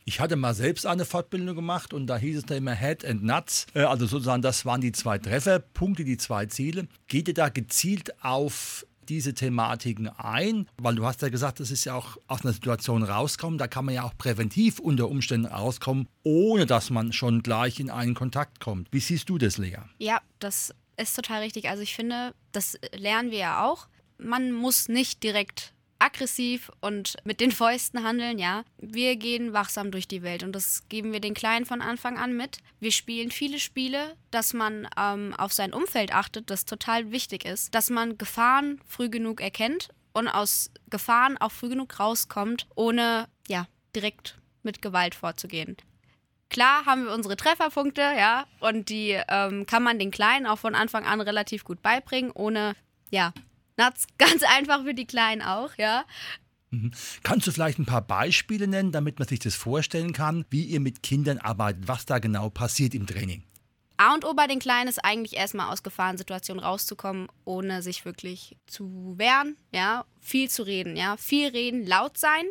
Ich 0.06 0.20
hatte 0.20 0.36
mal 0.36 0.54
selbst 0.54 0.86
eine 0.86 1.06
Fortbildung 1.06 1.56
gemacht 1.56 1.94
und 1.94 2.08
da 2.08 2.18
hieß 2.18 2.40
es 2.40 2.46
da 2.46 2.56
immer 2.56 2.74
Head 2.74 3.06
and 3.06 3.24
Nuts. 3.24 3.68
Äh, 3.74 3.82
also 3.84 4.06
sozusagen, 4.06 4.42
das 4.42 4.66
waren 4.66 4.82
die 4.82 4.92
zwei 4.92 5.18
Trefferpunkte, 5.18 6.04
die 6.04 6.18
zwei 6.18 6.46
Ziele. 6.48 6.88
Geht 7.08 7.28
ihr 7.28 7.34
da 7.34 7.50
gezielt 7.50 8.24
auf 8.24 8.86
diese 9.08 9.34
Thematiken 9.34 10.08
ein? 10.08 10.68
Weil 10.78 10.96
du 10.96 11.06
hast 11.06 11.22
ja 11.22 11.30
gesagt, 11.30 11.60
das 11.60 11.72
ist 11.72 11.86
ja 11.86 11.96
auch 11.96 12.18
aus 12.28 12.44
einer 12.44 12.54
Situation 12.54 13.04
rauskommen. 13.04 13.58
Da 13.58 13.68
kann 13.68 13.86
man 13.86 13.96
ja 13.96 14.04
auch 14.04 14.18
präventiv 14.18 14.80
unter 14.80 15.10
Umständen 15.10 15.48
rauskommen, 15.48 16.08
ohne 16.24 16.66
dass 16.66 16.90
man 16.90 17.12
schon 17.12 17.44
gleich 17.44 17.80
in 17.80 17.90
einen 17.90 18.14
Kontakt 18.14 18.60
kommt. 18.60 18.88
Wie 18.92 19.00
siehst 19.00 19.30
du 19.30 19.38
das, 19.38 19.58
Lea? 19.58 19.78
Ja, 19.98 20.22
das 20.40 20.74
ist 20.98 21.16
total 21.16 21.42
richtig. 21.42 21.70
Also 21.70 21.84
ich 21.84 21.96
finde, 21.96 22.34
das 22.52 22.78
lernen 22.96 23.32
wir 23.32 23.40
ja 23.40 23.66
auch. 23.66 23.88
Man 24.18 24.52
muss 24.52 24.90
nicht 24.90 25.24
direkt 25.24 25.74
aggressiv 26.00 26.72
und 26.82 27.18
mit 27.26 27.40
den 27.40 27.52
Fäusten 27.52 28.04
handeln, 28.04 28.40
ja. 28.40 28.64
Wir 28.78 29.16
gehen 29.18 29.54
wachsam 29.54 29.92
durch 29.92 30.08
die 30.08 30.24
Welt 30.24 30.44
und 30.44 30.54
das 30.54 30.88
geben 30.90 31.12
wir 31.12 31.20
den 31.20 31.34
Kleinen 31.34 31.66
von 31.66 31.82
Anfang 31.82 32.18
an 32.18 32.36
mit. 32.36 32.60
Wir 32.80 32.92
spielen 32.92 33.32
viele 33.32 33.60
Spiele, 33.60 34.16
dass 34.32 34.54
man 34.54 34.88
ähm, 34.98 35.36
auf 35.38 35.54
sein 35.54 35.74
Umfeld 35.74 36.14
achtet, 36.14 36.50
das 36.50 36.66
total 36.66 37.12
wichtig 37.12 37.46
ist, 37.46 37.76
dass 37.76 37.90
man 37.90 38.18
Gefahren 38.18 38.82
früh 38.88 39.10
genug 39.10 39.42
erkennt 39.42 39.90
und 40.14 40.28
aus 40.28 40.72
Gefahren 40.90 41.38
auch 41.38 41.52
früh 41.52 41.70
genug 41.70 42.00
rauskommt, 42.00 42.68
ohne 42.76 43.28
ja 43.48 43.68
direkt 43.96 44.38
mit 44.64 44.82
Gewalt 44.82 45.16
vorzugehen. 45.16 45.78
Klar 46.50 46.86
haben 46.86 47.06
wir 47.06 47.14
unsere 47.14 47.38
Trefferpunkte, 47.38 48.02
ja, 48.02 48.46
und 48.60 48.90
die 48.90 49.20
ähm, 49.28 49.68
kann 49.68 49.84
man 49.84 50.00
den 50.00 50.10
Kleinen 50.10 50.48
auch 50.48 50.58
von 50.58 50.74
Anfang 50.74 51.06
an 51.06 51.22
relativ 51.22 51.64
gut 51.64 51.84
beibringen, 51.84 52.32
ohne 52.32 52.76
ja 53.12 53.34
Nuts 53.80 54.08
ganz 54.18 54.44
einfach 54.44 54.84
für 54.84 54.94
die 54.94 55.06
Kleinen 55.08 55.42
auch, 55.42 55.72
ja. 55.78 56.06
Mhm. 56.72 56.92
Kannst 57.24 57.48
du 57.48 57.52
vielleicht 57.52 57.80
ein 57.80 57.86
paar 57.86 58.02
Beispiele 58.02 58.68
nennen, 58.68 58.92
damit 58.92 59.18
man 59.18 59.28
sich 59.28 59.40
das 59.40 59.56
vorstellen 59.56 60.14
kann, 60.14 60.46
wie 60.50 60.66
ihr 60.66 60.80
mit 60.80 61.02
Kindern 61.02 61.40
arbeitet, 61.40 61.88
was 61.88 62.06
da 62.06 62.20
genau 62.20 62.50
passiert 62.50 62.94
im 62.94 63.08
Training? 63.08 63.44
A 63.98 64.14
und 64.14 64.24
O 64.24 64.34
bei 64.34 64.48
den 64.48 64.60
Kleinen 64.60 64.88
ist 64.88 65.04
eigentlich 65.04 65.36
erstmal 65.36 65.74
aus 65.74 65.84
Gefahrensituationen 65.84 66.64
rauszukommen, 66.64 67.28
ohne 67.44 67.82
sich 67.82 68.06
wirklich 68.06 68.56
zu 68.66 69.16
wehren, 69.18 69.58
ja, 69.74 70.06
viel 70.22 70.50
zu 70.50 70.64
reden, 70.64 70.96
ja, 70.96 71.18
viel 71.18 71.50
reden, 71.50 71.86
laut 71.86 72.18
sein, 72.18 72.46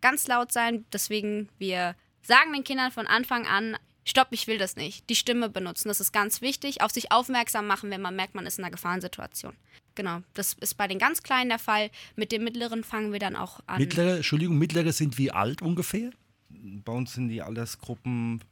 ganz 0.00 0.26
laut 0.28 0.50
sein. 0.50 0.86
Deswegen 0.92 1.50
wir 1.58 1.94
sagen 2.22 2.54
den 2.54 2.64
Kindern 2.64 2.90
von 2.90 3.06
Anfang 3.06 3.46
an, 3.46 3.76
stopp, 4.04 4.28
ich 4.30 4.46
will 4.46 4.56
das 4.56 4.76
nicht. 4.76 5.10
Die 5.10 5.16
Stimme 5.16 5.50
benutzen, 5.50 5.88
das 5.88 6.00
ist 6.00 6.12
ganz 6.12 6.40
wichtig. 6.40 6.80
Auf 6.80 6.90
sich 6.90 7.12
aufmerksam 7.12 7.66
machen, 7.66 7.90
wenn 7.90 8.00
man 8.00 8.16
merkt, 8.16 8.34
man 8.34 8.46
ist 8.46 8.58
in 8.58 8.64
einer 8.64 8.72
Gefahrensituation. 8.72 9.54
Genau, 9.94 10.20
das 10.34 10.54
ist 10.54 10.74
bei 10.74 10.88
den 10.88 10.98
ganz 10.98 11.22
Kleinen 11.22 11.50
der 11.50 11.58
Fall. 11.58 11.90
Mit 12.16 12.32
dem 12.32 12.44
Mittleren 12.44 12.84
fangen 12.84 13.12
wir 13.12 13.20
dann 13.20 13.36
auch 13.36 13.60
an. 13.66 13.78
Mittlere, 13.78 14.16
Entschuldigung, 14.16 14.58
Mittlere 14.58 14.92
sind 14.92 15.18
wie 15.18 15.30
alt 15.30 15.62
ungefähr? 15.62 16.10
Bei 16.48 16.92
uns 16.92 17.14
sind 17.14 17.28
die 17.28 17.42
Altersgruppen 17.42 18.42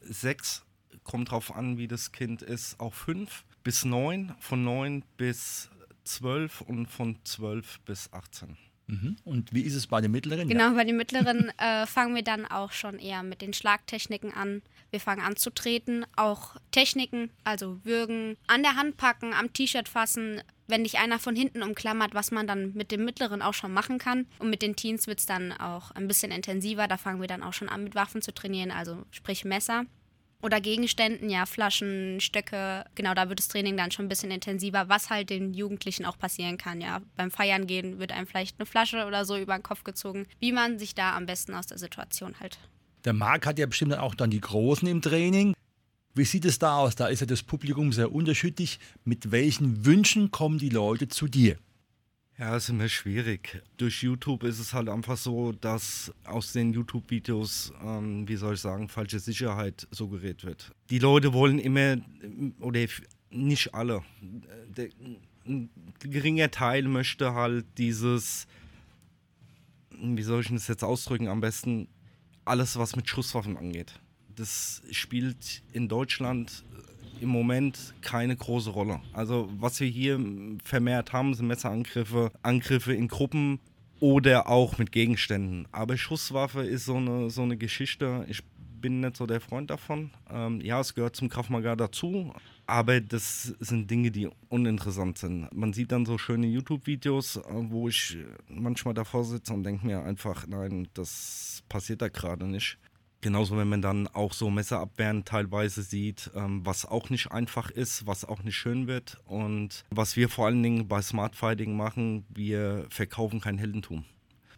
sechs, 0.00 0.64
kommt 1.04 1.30
drauf 1.30 1.54
an, 1.54 1.78
wie 1.78 1.88
das 1.88 2.12
Kind 2.12 2.42
ist, 2.42 2.80
auch 2.80 2.94
fünf 2.94 3.44
bis 3.62 3.84
neun, 3.84 4.34
von 4.38 4.62
neun 4.62 5.02
bis 5.16 5.70
zwölf 6.04 6.60
und 6.60 6.86
von 6.86 7.18
zwölf 7.24 7.80
bis 7.80 8.12
18. 8.12 8.56
Mhm. 8.86 9.16
Und 9.24 9.52
wie 9.52 9.62
ist 9.62 9.74
es 9.74 9.86
bei 9.86 10.00
den 10.00 10.12
mittleren? 10.12 10.48
Genau, 10.48 10.72
bei 10.72 10.84
den 10.84 10.96
mittleren 10.96 11.50
äh, 11.58 11.86
fangen 11.86 12.14
wir 12.14 12.22
dann 12.22 12.46
auch 12.46 12.72
schon 12.72 12.98
eher 12.98 13.22
mit 13.22 13.42
den 13.42 13.52
Schlagtechniken 13.52 14.32
an. 14.32 14.62
Wir 14.90 15.00
fangen 15.00 15.22
an 15.22 15.36
zu 15.36 15.50
treten, 15.50 16.04
auch 16.14 16.56
Techniken, 16.70 17.30
also 17.42 17.80
würgen, 17.84 18.36
an 18.46 18.62
der 18.62 18.76
Hand 18.76 18.96
packen, 18.96 19.32
am 19.34 19.52
T-Shirt 19.52 19.88
fassen, 19.88 20.40
wenn 20.68 20.84
dich 20.84 20.98
einer 20.98 21.18
von 21.18 21.34
hinten 21.34 21.62
umklammert, 21.62 22.14
was 22.14 22.30
man 22.30 22.46
dann 22.46 22.72
mit 22.74 22.92
dem 22.92 23.04
mittleren 23.04 23.42
auch 23.42 23.54
schon 23.54 23.72
machen 23.72 23.98
kann. 23.98 24.26
Und 24.38 24.50
mit 24.50 24.62
den 24.62 24.76
Teens 24.76 25.06
wird 25.06 25.18
es 25.18 25.26
dann 25.26 25.52
auch 25.52 25.90
ein 25.92 26.08
bisschen 26.08 26.30
intensiver. 26.30 26.86
Da 26.86 26.96
fangen 26.96 27.20
wir 27.20 27.28
dann 27.28 27.42
auch 27.42 27.52
schon 27.52 27.68
an, 27.68 27.84
mit 27.84 27.94
Waffen 27.94 28.22
zu 28.22 28.32
trainieren, 28.32 28.70
also 28.70 29.04
sprich 29.10 29.44
Messer. 29.44 29.84
Oder 30.46 30.60
Gegenständen, 30.60 31.28
ja, 31.28 31.44
Flaschen, 31.44 32.20
Stöcke. 32.20 32.84
Genau, 32.94 33.14
da 33.14 33.28
wird 33.28 33.40
das 33.40 33.48
Training 33.48 33.76
dann 33.76 33.90
schon 33.90 34.04
ein 34.04 34.08
bisschen 34.08 34.30
intensiver, 34.30 34.88
was 34.88 35.10
halt 35.10 35.28
den 35.28 35.54
Jugendlichen 35.54 36.06
auch 36.06 36.16
passieren 36.16 36.56
kann. 36.56 36.80
Ja, 36.80 37.00
beim 37.16 37.32
Feiern 37.32 37.66
gehen 37.66 37.98
wird 37.98 38.12
einem 38.12 38.28
vielleicht 38.28 38.60
eine 38.60 38.66
Flasche 38.66 39.06
oder 39.06 39.24
so 39.24 39.36
über 39.36 39.58
den 39.58 39.64
Kopf 39.64 39.82
gezogen. 39.82 40.28
Wie 40.38 40.52
man 40.52 40.78
sich 40.78 40.94
da 40.94 41.16
am 41.16 41.26
besten 41.26 41.52
aus 41.52 41.66
der 41.66 41.78
Situation 41.78 42.36
halt. 42.38 42.60
Der 43.04 43.12
Marc 43.12 43.44
hat 43.44 43.58
ja 43.58 43.66
bestimmt 43.66 43.98
auch 43.98 44.14
dann 44.14 44.30
die 44.30 44.40
Großen 44.40 44.86
im 44.86 45.02
Training. 45.02 45.52
Wie 46.14 46.24
sieht 46.24 46.44
es 46.44 46.60
da 46.60 46.76
aus? 46.76 46.94
Da 46.94 47.08
ist 47.08 47.18
ja 47.18 47.26
das 47.26 47.42
Publikum 47.42 47.92
sehr 47.92 48.12
unterschiedlich. 48.12 48.78
Mit 49.02 49.32
welchen 49.32 49.84
Wünschen 49.84 50.30
kommen 50.30 50.58
die 50.58 50.70
Leute 50.70 51.08
zu 51.08 51.26
dir? 51.26 51.56
Ja, 52.38 52.54
ist 52.54 52.68
immer 52.68 52.88
schwierig. 52.88 53.62
Durch 53.78 54.02
YouTube 54.02 54.42
ist 54.42 54.58
es 54.58 54.74
halt 54.74 54.90
einfach 54.90 55.16
so, 55.16 55.52
dass 55.52 56.12
aus 56.24 56.52
den 56.52 56.74
YouTube-Videos, 56.74 57.72
ähm, 57.82 58.28
wie 58.28 58.36
soll 58.36 58.54
ich 58.54 58.60
sagen, 58.60 58.90
falsche 58.90 59.18
Sicherheit 59.20 59.88
suggeriert 59.90 60.44
wird. 60.44 60.70
Die 60.90 60.98
Leute 60.98 61.32
wollen 61.32 61.58
immer, 61.58 61.96
oder 62.60 62.84
nicht 63.30 63.74
alle, 63.74 64.02
der, 64.76 64.90
ein 65.46 65.70
geringer 66.00 66.50
Teil 66.50 66.82
möchte 66.82 67.32
halt 67.32 67.64
dieses, 67.78 68.46
wie 69.90 70.22
soll 70.22 70.42
ich 70.42 70.48
das 70.48 70.68
jetzt 70.68 70.84
ausdrücken, 70.84 71.28
am 71.28 71.40
besten 71.40 71.88
alles, 72.44 72.76
was 72.78 72.96
mit 72.96 73.08
Schusswaffen 73.08 73.56
angeht. 73.56 73.98
Das 74.34 74.82
spielt 74.90 75.62
in 75.72 75.88
Deutschland 75.88 76.64
im 77.20 77.28
Moment 77.28 77.94
keine 78.02 78.36
große 78.36 78.70
Rolle. 78.70 79.00
Also 79.12 79.48
was 79.58 79.80
wir 79.80 79.88
hier 79.88 80.20
vermehrt 80.62 81.12
haben, 81.12 81.34
sind 81.34 81.46
Messerangriffe, 81.46 82.32
Angriffe 82.42 82.94
in 82.94 83.08
Gruppen 83.08 83.60
oder 84.00 84.48
auch 84.48 84.78
mit 84.78 84.92
Gegenständen. 84.92 85.66
Aber 85.72 85.96
Schusswaffe 85.96 86.62
ist 86.62 86.84
so 86.84 86.96
eine, 86.96 87.30
so 87.30 87.42
eine 87.42 87.56
Geschichte. 87.56 88.26
Ich 88.28 88.42
bin 88.80 89.00
nicht 89.00 89.16
so 89.16 89.26
der 89.26 89.40
Freund 89.40 89.70
davon. 89.70 90.10
Ähm, 90.30 90.60
ja, 90.60 90.80
es 90.80 90.94
gehört 90.94 91.16
zum 91.16 91.28
Krav 91.28 91.48
dazu, 91.76 92.32
aber 92.66 93.00
das 93.00 93.54
sind 93.60 93.90
Dinge, 93.90 94.10
die 94.10 94.28
uninteressant 94.48 95.18
sind. 95.18 95.48
Man 95.54 95.72
sieht 95.72 95.92
dann 95.92 96.06
so 96.06 96.18
schöne 96.18 96.46
YouTube-Videos, 96.46 97.36
äh, 97.36 97.42
wo 97.70 97.88
ich 97.88 98.16
manchmal 98.48 98.94
davor 98.94 99.24
sitze 99.24 99.52
und 99.54 99.64
denke 99.64 99.86
mir 99.86 100.02
einfach, 100.02 100.46
nein, 100.46 100.88
das 100.94 101.62
passiert 101.68 102.02
da 102.02 102.08
gerade 102.08 102.46
nicht. 102.46 102.78
Genauso, 103.22 103.56
wenn 103.56 103.68
man 103.68 103.82
dann 103.82 104.08
auch 104.08 104.32
so 104.32 104.50
Messerabwehren 104.50 105.24
teilweise 105.24 105.82
sieht, 105.82 106.30
ähm, 106.34 106.64
was 106.64 106.84
auch 106.84 107.10
nicht 107.10 107.32
einfach 107.32 107.70
ist, 107.70 108.06
was 108.06 108.24
auch 108.24 108.42
nicht 108.42 108.56
schön 108.56 108.86
wird. 108.86 109.18
Und 109.24 109.84
was 109.90 110.16
wir 110.16 110.28
vor 110.28 110.46
allen 110.46 110.62
Dingen 110.62 110.86
bei 110.86 111.00
Smart 111.02 111.34
Fighting 111.34 111.76
machen, 111.76 112.26
wir 112.28 112.86
verkaufen 112.90 113.40
kein 113.40 113.58
Heldentum. 113.58 114.04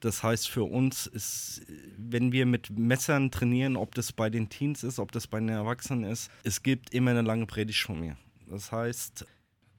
Das 0.00 0.22
heißt, 0.22 0.48
für 0.48 0.64
uns 0.64 1.06
ist, 1.06 1.62
wenn 1.96 2.30
wir 2.30 2.46
mit 2.46 2.70
Messern 2.70 3.30
trainieren, 3.30 3.76
ob 3.76 3.94
das 3.94 4.12
bei 4.12 4.30
den 4.30 4.48
Teens 4.48 4.84
ist, 4.84 4.98
ob 4.98 5.12
das 5.12 5.26
bei 5.26 5.40
den 5.40 5.48
Erwachsenen 5.48 6.04
ist, 6.04 6.30
es 6.44 6.62
gibt 6.62 6.94
immer 6.94 7.10
eine 7.10 7.22
lange 7.22 7.46
Predigt 7.46 7.80
von 7.80 7.98
mir. 8.00 8.16
Das 8.48 8.70
heißt. 8.70 9.26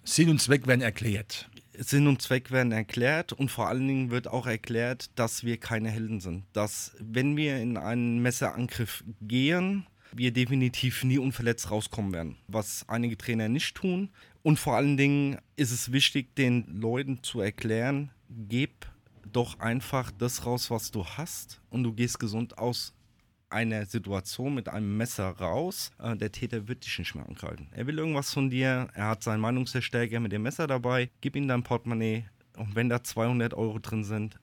Sinn 0.04 0.30
und 0.30 0.42
Zweck 0.42 0.68
werden 0.68 0.82
erklärt. 0.82 1.50
Sinn 1.82 2.08
und 2.08 2.22
Zweck 2.22 2.52
werden 2.52 2.72
erklärt 2.72 3.34
und 3.34 3.50
vor 3.50 3.68
allen 3.68 3.88
Dingen 3.88 4.12
wird 4.12 4.28
auch 4.28 4.48
erklärt, 4.48 5.10
dass 5.16 5.44
wir 5.44 5.58
keine 5.58 5.90
Helden 5.90 6.20
sind. 6.20 6.44
Dass, 6.54 6.96
wenn 7.00 7.38
wir 7.38 7.58
in 7.58 7.78
einen 7.78 8.20
Messerangriff 8.22 9.04
gehen, 9.22 9.88
wir 10.12 10.34
definitiv 10.34 11.04
nie 11.04 11.20
unverletzt 11.20 11.72
rauskommen 11.72 12.14
werden. 12.14 12.36
Was 12.48 12.88
einige 12.88 13.18
Trainer 13.18 13.48
nicht 13.48 13.76
tun. 13.76 14.10
Und 14.42 14.60
vor 14.60 14.76
allen 14.76 14.98
Dingen 14.98 15.38
ist 15.56 15.72
es 15.72 15.92
wichtig, 15.92 16.36
den 16.36 16.66
Leuten 16.80 17.24
zu 17.24 17.42
erklären, 17.42 18.12
gib 18.30 18.88
doch 19.32 19.60
einfach 19.60 20.12
das 20.12 20.46
raus, 20.46 20.72
was 20.72 20.92
du 20.92 21.06
hast 21.06 21.62
und 21.70 21.84
du 21.84 21.94
gehst 21.94 22.20
gesund 22.20 22.58
aus 22.58 22.94
einer 23.50 23.86
Situation 23.86 24.54
mit 24.54 24.70
einem 24.70 24.98
Messer 24.98 25.30
raus, 25.30 25.92
äh, 26.00 26.16
der 26.16 26.32
Täter 26.32 26.68
wird 26.68 26.86
dich 26.86 27.00
nicht 27.00 27.16
mehr 27.16 27.28
angreifen. 27.28 27.68
Er 27.72 27.88
will 27.88 27.98
irgendwas 27.98 28.34
von 28.34 28.50
dir, 28.50 28.88
er 28.94 29.08
hat 29.08 29.24
seinen 29.24 29.42
Meinungsverstärker 29.42 30.20
mit 30.20 30.32
dem 30.32 30.44
Messer 30.44 30.68
dabei, 30.68 31.10
gib 31.22 31.36
ihm 31.36 31.48
dein 31.48 31.64
Portemonnaie 31.64 32.26
und 32.58 32.76
wenn 32.76 32.90
da 32.90 33.04
200 33.04 33.54
Euro 33.54 33.80
drin 33.80 34.04
sind, 34.04 34.40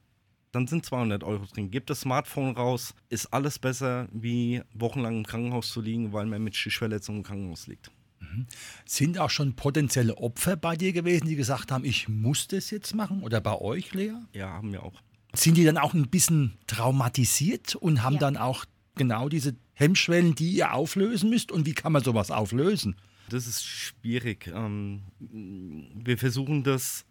dann 0.52 0.66
sind 0.66 0.86
200 0.86 1.22
Euro 1.22 1.44
drin. 1.44 1.70
Gib 1.70 1.86
das 1.86 2.00
Smartphone 2.00 2.56
raus, 2.56 2.94
ist 3.10 3.26
alles 3.32 3.58
besser, 3.58 4.08
wie 4.12 4.62
wochenlang 4.72 5.18
im 5.18 5.26
Krankenhaus 5.26 5.70
zu 5.70 5.80
liegen, 5.82 6.12
weil 6.12 6.26
man 6.26 6.42
mit 6.42 6.56
Stichverletzungen 6.56 7.20
im 7.20 7.26
Krankenhaus 7.26 7.66
liegt. 7.66 7.90
Mhm. 8.20 8.46
Sind 8.86 9.18
auch 9.18 9.30
schon 9.30 9.54
potenzielle 9.54 10.16
Opfer 10.16 10.56
bei 10.56 10.76
dir 10.76 10.92
gewesen, 10.92 11.28
die 11.28 11.36
gesagt 11.36 11.70
haben, 11.70 11.84
ich 11.84 12.08
muss 12.08 12.48
das 12.48 12.70
jetzt 12.70 12.94
machen? 12.94 13.22
Oder 13.22 13.40
bei 13.40 13.60
euch, 13.60 13.92
Lea? 13.92 14.14
Ja, 14.32 14.48
haben 14.54 14.72
wir 14.72 14.82
auch. 14.82 14.94
Sind 15.34 15.56
die 15.56 15.64
dann 15.64 15.76
auch 15.76 15.92
ein 15.92 16.08
bisschen 16.08 16.56
traumatisiert 16.66 17.74
und 17.74 18.02
haben 18.02 18.14
ja. 18.14 18.20
dann 18.20 18.36
auch 18.38 18.64
genau 18.96 19.28
diese 19.28 19.54
Hemmschwellen, 19.74 20.34
die 20.34 20.50
ihr 20.50 20.74
auflösen 20.74 21.30
müsst? 21.30 21.52
Und 21.52 21.66
wie 21.66 21.74
kann 21.74 21.92
man 21.92 22.02
sowas 22.02 22.30
auflösen? 22.30 22.96
Das 23.28 23.46
ist 23.46 23.64
schwierig. 23.64 24.48
Ähm, 24.48 25.02
wir 25.18 26.18
versuchen 26.18 26.64
das, 26.64 27.04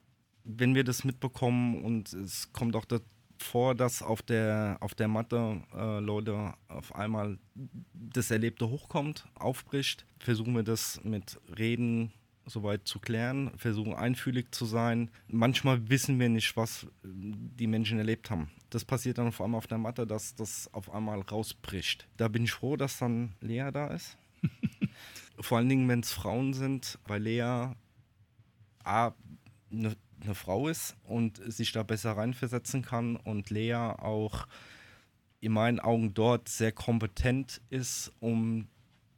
wenn 0.44 0.76
wir 0.76 0.84
das 0.84 1.04
mitbekommen 1.04 1.84
und 1.84 2.14
es 2.14 2.52
kommt 2.54 2.76
auch 2.76 2.86
vor, 3.38 3.76
dass 3.76 4.02
auf 4.02 4.22
der, 4.22 4.78
auf 4.80 4.96
der 4.96 5.08
Matte 5.08 5.62
äh, 5.76 6.00
Leute 6.00 6.54
auf 6.68 6.96
einmal 6.96 7.38
das 7.94 8.32
Erlebte 8.32 8.70
hochkommt, 8.70 9.28
aufbricht, 9.36 10.06
versuchen 10.20 10.56
wir 10.56 10.64
das 10.64 11.02
mit 11.04 11.40
Reden 11.58 12.12
soweit 12.46 12.88
zu 12.88 13.00
klären, 13.00 13.52
versuchen 13.58 13.94
einfühlig 13.94 14.54
zu 14.54 14.66
sein. 14.66 15.10
Manchmal 15.28 15.90
wissen 15.90 16.20
wir 16.20 16.30
nicht, 16.30 16.56
was 16.56 16.88
die 17.04 17.68
Menschen 17.68 17.98
erlebt 17.98 18.30
haben. 18.30 18.52
Das 18.76 18.84
passiert 18.84 19.20
dann 19.20 19.32
vor 19.32 19.46
allem 19.46 19.56
auf 19.56 19.68
der 19.68 19.78
Matte, 19.78 20.06
dass 20.06 20.36
das 20.36 20.70
auf 20.74 20.94
einmal 20.94 21.22
rausbricht. 21.22 22.10
Da 22.18 22.28
bin 22.28 22.44
ich 22.44 22.52
froh, 22.52 22.76
dass 22.76 23.00
dann 23.00 23.34
Lea 23.40 23.70
da 23.72 23.88
ist. 23.88 24.18
vor 25.40 25.60
allen 25.60 25.70
Dingen, 25.70 25.88
wenn 25.88 26.02
es 26.02 26.12
Frauen 26.12 26.54
sind, 26.54 27.00
weil 27.08 27.22
Lea 27.22 27.72
A, 28.84 29.14
eine 29.72 29.96
eine 30.22 30.36
Frau 30.36 30.68
ist 30.68 30.98
und 31.06 31.38
sich 31.38 31.72
da 31.72 31.84
besser 31.84 32.18
reinversetzen 32.18 32.82
kann 32.82 33.16
und 33.16 33.50
Lea 33.50 33.76
auch 33.76 34.46
in 35.40 35.54
meinen 35.54 35.80
Augen 35.80 36.14
dort 36.14 36.50
sehr 36.50 36.74
kompetent 36.74 37.62
ist, 37.70 38.12
um 38.20 38.68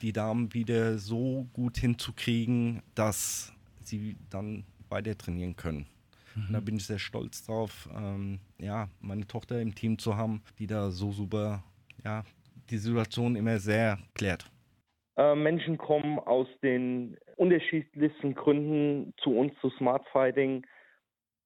die 0.01 0.13
Damen 0.13 0.53
wieder 0.53 0.99
so 0.99 1.47
gut 1.53 1.79
hinzukriegen, 1.79 2.83
dass 2.93 3.53
sie 3.83 4.17
dann 4.29 4.65
weiter 4.89 5.17
trainieren 5.17 5.55
können. 5.55 5.87
Mhm. 6.37 6.53
Da 6.53 6.59
bin 6.59 6.75
ich 6.75 6.85
sehr 6.85 6.99
stolz 6.99 7.45
drauf, 7.45 7.89
ähm, 7.95 8.39
ja, 8.59 8.87
meine 8.99 9.25
Tochter 9.25 9.59
im 9.59 9.73
Team 9.73 9.97
zu 9.97 10.15
haben, 10.15 10.43
die 10.59 10.67
da 10.67 10.91
so 10.91 11.11
super, 11.11 11.63
ja, 12.03 12.23
die 12.69 12.77
Situation 12.77 13.35
immer 13.35 13.57
sehr 13.57 13.97
klärt. 14.13 14.49
Äh, 15.17 15.35
Menschen 15.35 15.77
kommen 15.77 16.19
aus 16.19 16.47
den 16.61 17.17
unterschiedlichsten 17.37 18.35
Gründen 18.35 19.13
zu 19.17 19.31
uns 19.31 19.53
zu 19.61 19.69
Smart 19.71 20.07
Fighting. 20.09 20.65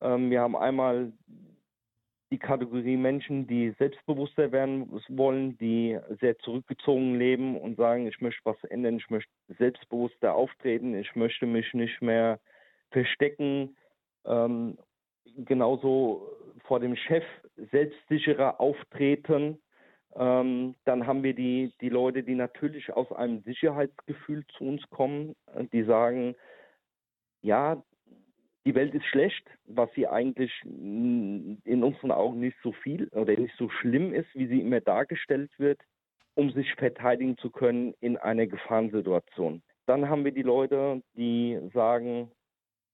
Ähm, 0.02 0.30
wir 0.30 0.42
haben 0.42 0.58
einmal 0.58 1.14
die 2.32 2.40
Kategorie 2.40 2.98
Menschen, 2.98 3.48
die 3.48 3.74
selbstbewusster 3.78 4.52
werden 4.52 4.90
wollen, 5.10 5.58
die 5.58 5.98
sehr 6.22 6.38
zurückgezogen 6.40 7.18
leben 7.18 7.58
und 7.58 7.76
sagen, 7.78 8.08
ich 8.08 8.20
möchte 8.22 8.42
was 8.46 8.62
ändern, 8.66 8.98
ich 8.98 9.10
möchte 9.10 9.32
selbstbewusster 9.58 10.34
auftreten, 10.34 10.96
ich 10.96 11.14
möchte 11.16 11.46
mich 11.46 11.74
nicht 11.74 12.02
mehr 12.02 12.40
verstecken, 12.92 13.76
ähm, 14.26 14.78
genauso 15.38 16.28
vor 16.66 16.80
dem 16.80 16.96
Chef 16.96 17.24
selbstsicherer 17.72 18.60
auftreten. 18.60 19.62
Ähm, 20.16 20.76
dann 20.86 21.08
haben 21.08 21.24
wir 21.24 21.34
die, 21.34 21.74
die 21.82 21.90
Leute, 21.90 22.24
die 22.24 22.36
natürlich 22.36 22.92
aus 22.92 23.12
einem 23.12 23.42
Sicherheitsgefühl 23.44 24.46
zu 24.58 24.66
uns 24.66 24.82
kommen, 24.90 25.36
die 25.72 25.84
sagen, 25.84 26.36
ja, 27.42 27.82
die 28.66 28.76
Welt 28.76 28.94
ist 28.94 29.06
schlecht, 29.06 29.44
was 29.66 29.90
sie 29.96 30.08
eigentlich 30.08 30.52
in 30.64 31.84
unseren 31.84 32.12
Augen 32.12 32.40
nicht 32.40 32.58
so 32.62 32.72
viel 32.72 33.08
oder 33.10 33.36
nicht 33.36 33.56
so 33.58 33.70
schlimm 33.70 34.14
ist, 34.14 34.28
wie 34.36 34.48
sie 34.48 34.62
immer 34.62 34.82
dargestellt 34.82 35.52
wird, 35.58 35.82
um 36.36 36.52
sich 36.52 36.74
verteidigen 36.76 37.38
zu 37.38 37.50
können 37.50 37.94
in 38.02 38.18
einer 38.18 38.46
Gefahrensituation. 38.46 39.64
Dann 39.88 40.10
haben 40.10 40.24
wir 40.26 40.32
die 40.32 40.44
Leute, 40.44 41.02
die 41.16 41.60
sagen, 41.74 42.32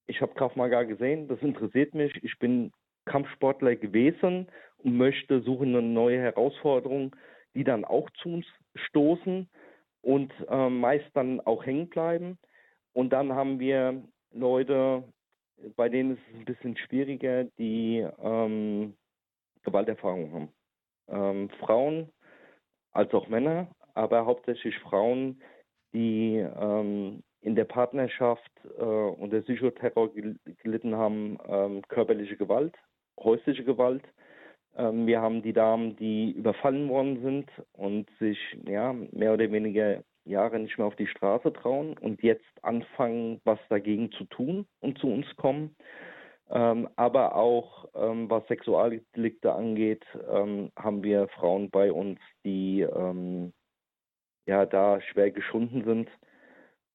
ich 0.08 0.20
habe 0.22 0.34
Krav 0.34 0.56
Maga 0.56 0.82
gesehen, 0.82 1.28
das 1.28 1.40
interessiert 1.42 1.94
mich, 1.94 2.12
ich 2.24 2.36
bin 2.38 2.72
Kampfsportler 3.04 3.76
gewesen 3.76 4.48
und 4.78 4.96
möchte, 4.96 5.40
suchen 5.42 5.68
eine 5.68 5.82
neue 5.82 6.18
Herausforderung, 6.18 7.14
die 7.54 7.64
dann 7.64 7.84
auch 7.84 8.10
zu 8.22 8.30
uns 8.30 8.46
stoßen 8.74 9.48
und 10.02 10.32
äh, 10.48 10.68
meist 10.68 11.08
dann 11.14 11.40
auch 11.40 11.64
hängen 11.64 11.88
bleiben. 11.88 12.38
Und 12.92 13.10
dann 13.10 13.32
haben 13.32 13.60
wir 13.60 14.02
Leute, 14.32 15.04
bei 15.76 15.88
denen 15.88 16.12
ist 16.12 16.22
es 16.28 16.34
ein 16.40 16.44
bisschen 16.44 16.76
schwieriger, 16.76 17.44
die 17.58 18.06
ähm, 18.22 18.96
Gewalterfahrung 19.62 20.32
haben. 20.32 20.48
Ähm, 21.08 21.50
Frauen 21.60 22.10
als 22.92 23.12
auch 23.12 23.28
Männer, 23.28 23.68
aber 23.94 24.24
hauptsächlich 24.26 24.78
Frauen, 24.78 25.42
die 25.92 26.36
ähm, 26.36 27.22
in 27.40 27.54
der 27.54 27.64
Partnerschaft 27.64 28.50
äh, 28.78 28.82
unter 28.82 29.40
Psychoterror 29.40 30.10
gelitten 30.62 30.96
haben, 30.96 31.38
ähm, 31.48 31.82
körperliche 31.88 32.36
Gewalt, 32.36 32.74
häusliche 33.18 33.64
Gewalt. 33.64 34.02
Ähm, 34.76 35.06
wir 35.06 35.20
haben 35.20 35.42
die 35.42 35.52
Damen, 35.52 35.96
die 35.96 36.32
überfallen 36.32 36.88
worden 36.88 37.22
sind 37.22 37.50
und 37.72 38.08
sich 38.18 38.38
ja 38.66 38.92
mehr 39.12 39.34
oder 39.34 39.50
weniger 39.50 40.02
Jahre 40.24 40.58
nicht 40.58 40.76
mehr 40.78 40.86
auf 40.86 40.96
die 40.96 41.06
Straße 41.06 41.52
trauen 41.52 41.96
und 41.98 42.22
jetzt 42.22 42.44
anfangen, 42.62 43.40
was 43.44 43.58
dagegen 43.68 44.12
zu 44.12 44.24
tun 44.24 44.66
und 44.80 44.98
zu 44.98 45.08
uns 45.08 45.26
kommen. 45.36 45.74
Ähm, 46.50 46.88
aber 46.96 47.34
auch 47.34 47.88
ähm, 47.94 48.30
was 48.30 48.46
Sexualdelikte 48.46 49.52
angeht, 49.52 50.04
ähm, 50.30 50.70
haben 50.76 51.02
wir 51.02 51.28
Frauen 51.28 51.70
bei 51.70 51.92
uns, 51.92 52.18
die 52.44 52.80
ähm, 52.80 53.52
ja 54.46 54.64
da 54.64 55.00
schwer 55.00 55.30
geschunden 55.30 55.84
sind. 55.84 56.08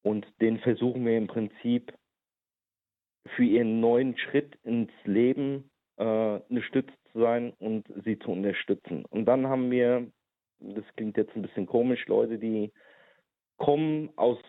Und 0.04 0.28
den 0.42 0.60
versuchen 0.60 1.06
wir 1.06 1.18
im 1.18 1.28
Prinzip 1.28 1.94
für 3.36 3.44
ihren 3.44 3.80
neuen 3.80 4.18
Schritt 4.18 4.58
ins 4.64 4.92
Leben 5.06 5.70
äh, 5.98 6.04
eine 6.04 6.62
Stütze 6.62 6.94
zu 7.12 7.22
sein 7.22 7.54
und 7.60 7.88
sie 8.04 8.20
zu 8.20 8.32
unterstützen. 8.32 9.06
Und 9.06 9.26
dann 9.26 9.48
haben 9.48 9.72
wir, 9.72 10.08
das 10.60 10.86
klingt 10.96 11.18
jetzt 11.18 11.36
ein 11.36 11.42
bisschen 11.42 11.66
komisch, 11.66 12.06
Leute, 12.08 12.38
die 12.38 12.72
kommen 13.58 14.10
aus 14.18 14.40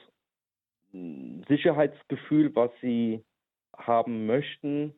Sicherheitsgefühl, 1.48 2.54
was 2.54 2.70
sie 2.80 3.24
haben 3.76 4.26
möchten, 4.26 4.94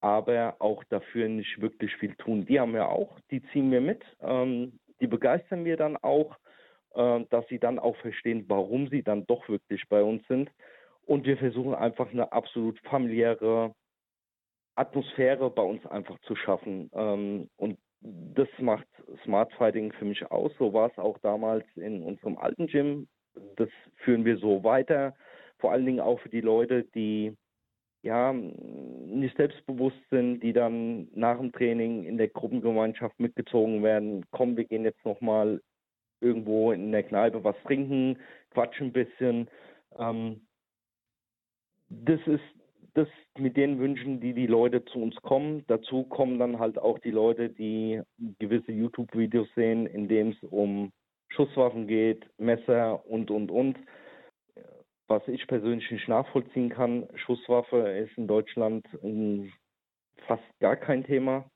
aber 0.00 0.56
auch 0.58 0.84
dafür 0.84 1.28
nicht 1.28 1.60
wirklich 1.60 1.94
viel 1.96 2.14
tun. 2.16 2.46
Die 2.46 2.60
haben 2.60 2.72
wir 2.72 2.88
auch, 2.88 3.18
die 3.30 3.42
ziehen 3.52 3.70
wir 3.70 3.80
mit, 3.80 4.02
ähm, 4.20 4.78
die 5.00 5.06
begeistern 5.06 5.64
wir 5.64 5.76
dann 5.76 5.96
auch, 5.96 6.36
dass 7.30 7.46
sie 7.48 7.58
dann 7.58 7.78
auch 7.78 7.96
verstehen, 7.98 8.44
warum 8.48 8.88
sie 8.88 9.02
dann 9.02 9.24
doch 9.26 9.48
wirklich 9.48 9.88
bei 9.88 10.02
uns 10.02 10.26
sind. 10.26 10.50
Und 11.06 11.26
wir 11.26 11.36
versuchen 11.38 11.74
einfach 11.74 12.10
eine 12.10 12.32
absolut 12.32 12.78
familiäre 12.80 13.72
Atmosphäre 14.74 15.50
bei 15.50 15.62
uns 15.62 15.84
einfach 15.86 16.18
zu 16.20 16.36
schaffen. 16.36 16.90
Ähm, 16.94 17.48
und 17.56 17.78
das 18.00 18.48
macht 18.58 18.86
Smart 19.24 19.52
Fighting 19.54 19.92
für 19.92 20.04
mich 20.04 20.30
aus. 20.30 20.52
So 20.58 20.72
war 20.72 20.90
es 20.90 20.98
auch 20.98 21.18
damals 21.18 21.64
in 21.76 22.02
unserem 22.02 22.38
alten 22.38 22.66
Gym. 22.66 23.08
Das 23.56 23.68
führen 23.96 24.24
wir 24.24 24.38
so 24.38 24.62
weiter. 24.62 25.14
Vor 25.58 25.72
allen 25.72 25.86
Dingen 25.86 26.00
auch 26.00 26.20
für 26.20 26.28
die 26.28 26.40
Leute, 26.40 26.84
die 26.94 27.34
ja, 28.02 28.32
nicht 28.32 29.36
selbstbewusst 29.36 29.98
sind, 30.10 30.40
die 30.40 30.52
dann 30.52 31.08
nach 31.12 31.38
dem 31.38 31.50
Training 31.50 32.04
in 32.04 32.16
der 32.16 32.28
Gruppengemeinschaft 32.28 33.18
mitgezogen 33.18 33.82
werden. 33.82 34.24
Komm, 34.30 34.56
wir 34.56 34.64
gehen 34.64 34.84
jetzt 34.84 35.04
nochmal 35.04 35.60
irgendwo 36.20 36.72
in 36.72 36.92
der 36.92 37.02
Kneipe 37.02 37.42
was 37.44 37.56
trinken, 37.64 38.18
quatschen 38.50 38.88
ein 38.88 38.92
bisschen. 38.92 39.48
Ähm, 39.98 40.40
das 41.88 42.20
ist 42.26 42.42
das 42.94 43.08
mit 43.38 43.56
den 43.56 43.78
Wünschen, 43.78 44.20
die 44.20 44.32
die 44.32 44.46
Leute 44.46 44.84
zu 44.86 45.00
uns 45.00 45.14
kommen. 45.16 45.64
Dazu 45.68 46.04
kommen 46.04 46.38
dann 46.38 46.58
halt 46.58 46.78
auch 46.78 46.98
die 46.98 47.10
Leute, 47.10 47.48
die 47.48 48.02
gewisse 48.38 48.72
YouTube-Videos 48.72 49.48
sehen, 49.54 49.86
in 49.86 50.08
denen 50.08 50.32
es 50.32 50.48
um 50.50 50.92
Schusswaffen 51.28 51.86
geht, 51.86 52.26
Messer 52.38 53.06
und, 53.06 53.30
und, 53.30 53.50
und 53.50 53.78
was 55.08 55.26
ich 55.26 55.46
persönlich 55.46 55.90
nicht 55.90 56.08
nachvollziehen 56.08 56.68
kann. 56.68 57.08
Schusswaffe 57.14 57.76
ist 57.88 58.16
in 58.18 58.26
Deutschland 58.26 58.86
fast 60.26 60.42
gar 60.60 60.76
kein 60.76 61.04
Thema. 61.04 61.50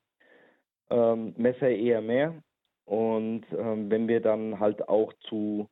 Ähm, 0.91 1.35
Messer 1.37 1.69
eher 1.69 2.01
mehr. 2.01 2.43
Und 2.93 3.47
ähm, 3.57 3.91
wenn 3.91 4.07
wir 4.07 4.21
dann 4.21 4.61
halt 4.61 4.87
auch 4.87 5.15
zu 5.31 5.67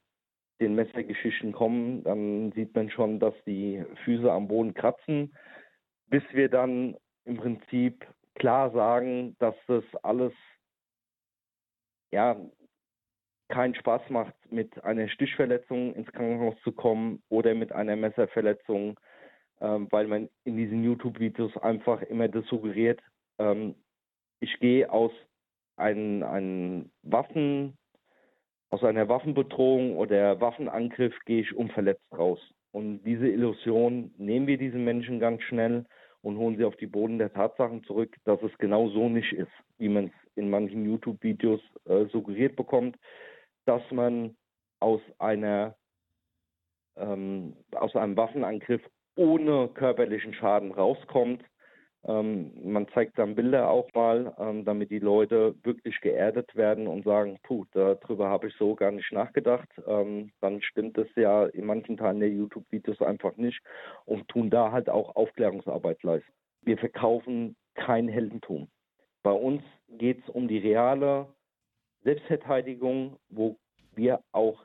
den 0.58 0.74
Messergeschichten 0.74 1.52
kommen, 1.52 2.02
dann 2.02 2.50
sieht 2.52 2.74
man 2.74 2.88
schon, 2.88 3.20
dass 3.20 3.34
die 3.44 3.84
Füße 4.04 4.32
am 4.32 4.48
Boden 4.48 4.72
kratzen, 4.72 5.36
bis 6.06 6.22
wir 6.32 6.48
dann 6.48 6.96
im 7.26 7.36
Prinzip 7.36 8.06
klar 8.36 8.70
sagen, 8.70 9.36
dass 9.38 9.54
das 9.66 9.84
alles 10.02 10.32
ja 12.10 12.40
keinen 13.50 13.74
Spaß 13.74 14.08
macht, 14.08 14.34
mit 14.50 14.82
einer 14.82 15.06
Stichverletzung 15.10 15.94
ins 15.96 16.10
Krankenhaus 16.12 16.54
zu 16.64 16.72
kommen 16.72 17.22
oder 17.28 17.54
mit 17.54 17.70
einer 17.70 17.96
Messerverletzung, 17.96 18.98
ähm, 19.60 19.88
weil 19.90 20.06
man 20.06 20.30
in 20.44 20.56
diesen 20.56 20.82
YouTube-Videos 20.82 21.54
einfach 21.58 22.00
immer 22.00 22.28
das 22.28 22.46
suggeriert, 22.46 23.02
ähm, 23.38 23.74
ich 24.40 24.58
gehe 24.58 24.90
aus 24.90 25.12
einem, 25.80 26.22
einem 26.22 26.90
Waffen, 27.02 27.76
aus 28.70 28.84
einer 28.84 29.08
Waffenbedrohung 29.08 29.96
oder 29.96 30.40
Waffenangriff 30.40 31.14
gehe 31.24 31.40
ich 31.42 31.56
unverletzt 31.56 32.06
raus. 32.16 32.38
Und 32.70 33.02
diese 33.02 33.26
Illusion 33.26 34.14
nehmen 34.16 34.46
wir 34.46 34.58
diesen 34.58 34.84
Menschen 34.84 35.18
ganz 35.18 35.42
schnell 35.42 35.86
und 36.22 36.36
holen 36.36 36.56
sie 36.56 36.64
auf 36.64 36.76
die 36.76 36.86
Boden 36.86 37.18
der 37.18 37.32
Tatsachen 37.32 37.82
zurück, 37.82 38.14
dass 38.24 38.40
es 38.42 38.56
genau 38.58 38.88
so 38.90 39.08
nicht 39.08 39.32
ist, 39.32 39.50
wie 39.78 39.88
man 39.88 40.06
es 40.06 40.12
in 40.36 40.50
manchen 40.50 40.84
YouTube-Videos 40.84 41.60
äh, 41.86 42.04
suggeriert 42.12 42.54
bekommt 42.54 42.96
dass 43.70 43.82
man 43.90 44.36
aus 44.80 45.00
einer 45.18 45.76
ähm, 46.96 47.56
aus 47.72 47.94
einem 47.94 48.16
Waffenangriff 48.16 48.82
ohne 49.14 49.68
körperlichen 49.68 50.34
Schaden 50.34 50.72
rauskommt. 50.72 51.44
Ähm, 52.04 52.52
man 52.64 52.88
zeigt 52.88 53.18
dann 53.18 53.34
Bilder 53.34 53.68
auch 53.68 53.88
mal, 53.94 54.34
ähm, 54.38 54.64
damit 54.64 54.90
die 54.90 55.00
Leute 55.00 55.54
wirklich 55.62 56.00
geerdet 56.00 56.54
werden 56.56 56.86
und 56.86 57.04
sagen, 57.04 57.38
puh, 57.42 57.66
darüber 57.72 58.28
habe 58.28 58.48
ich 58.48 58.54
so 58.56 58.74
gar 58.74 58.90
nicht 58.90 59.12
nachgedacht. 59.12 59.68
Ähm, 59.86 60.30
dann 60.40 60.62
stimmt 60.62 60.96
es 60.96 61.08
ja 61.14 61.46
in 61.46 61.66
manchen 61.66 61.98
Teilen 61.98 62.20
der 62.20 62.30
YouTube-Videos 62.30 63.02
einfach 63.02 63.36
nicht 63.36 63.60
und 64.06 64.26
tun 64.28 64.48
da 64.48 64.72
halt 64.72 64.88
auch 64.88 65.14
Aufklärungsarbeit 65.14 66.02
leisten. 66.02 66.32
Wir 66.62 66.78
verkaufen 66.78 67.56
kein 67.74 68.08
Heldentum. 68.08 68.68
Bei 69.22 69.32
uns 69.32 69.62
geht 69.88 70.22
es 70.22 70.28
um 70.30 70.48
die 70.48 70.58
reale 70.58 71.26
Selbstverteidigung, 72.02 73.18
wo 73.28 73.56
wir 73.94 74.20
auch 74.32 74.64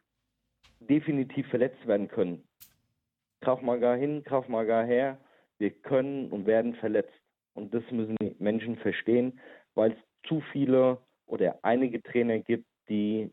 definitiv 0.79 1.47
verletzt 1.47 1.85
werden 1.85 2.07
können. 2.07 2.47
Krav 3.41 3.61
Maga 3.61 3.95
hin, 3.95 4.23
Krav 4.23 4.47
Maga 4.47 4.83
her, 4.83 5.17
wir 5.57 5.71
können 5.71 6.31
und 6.31 6.45
werden 6.45 6.75
verletzt. 6.75 7.13
Und 7.55 7.73
das 7.73 7.83
müssen 7.89 8.15
die 8.21 8.35
Menschen 8.37 8.77
verstehen, 8.77 9.39
weil 9.73 9.91
es 9.93 10.27
zu 10.27 10.41
viele 10.51 10.99
oder 11.25 11.57
einige 11.63 12.03
Trainer 12.03 12.39
gibt, 12.39 12.67
die 12.89 13.31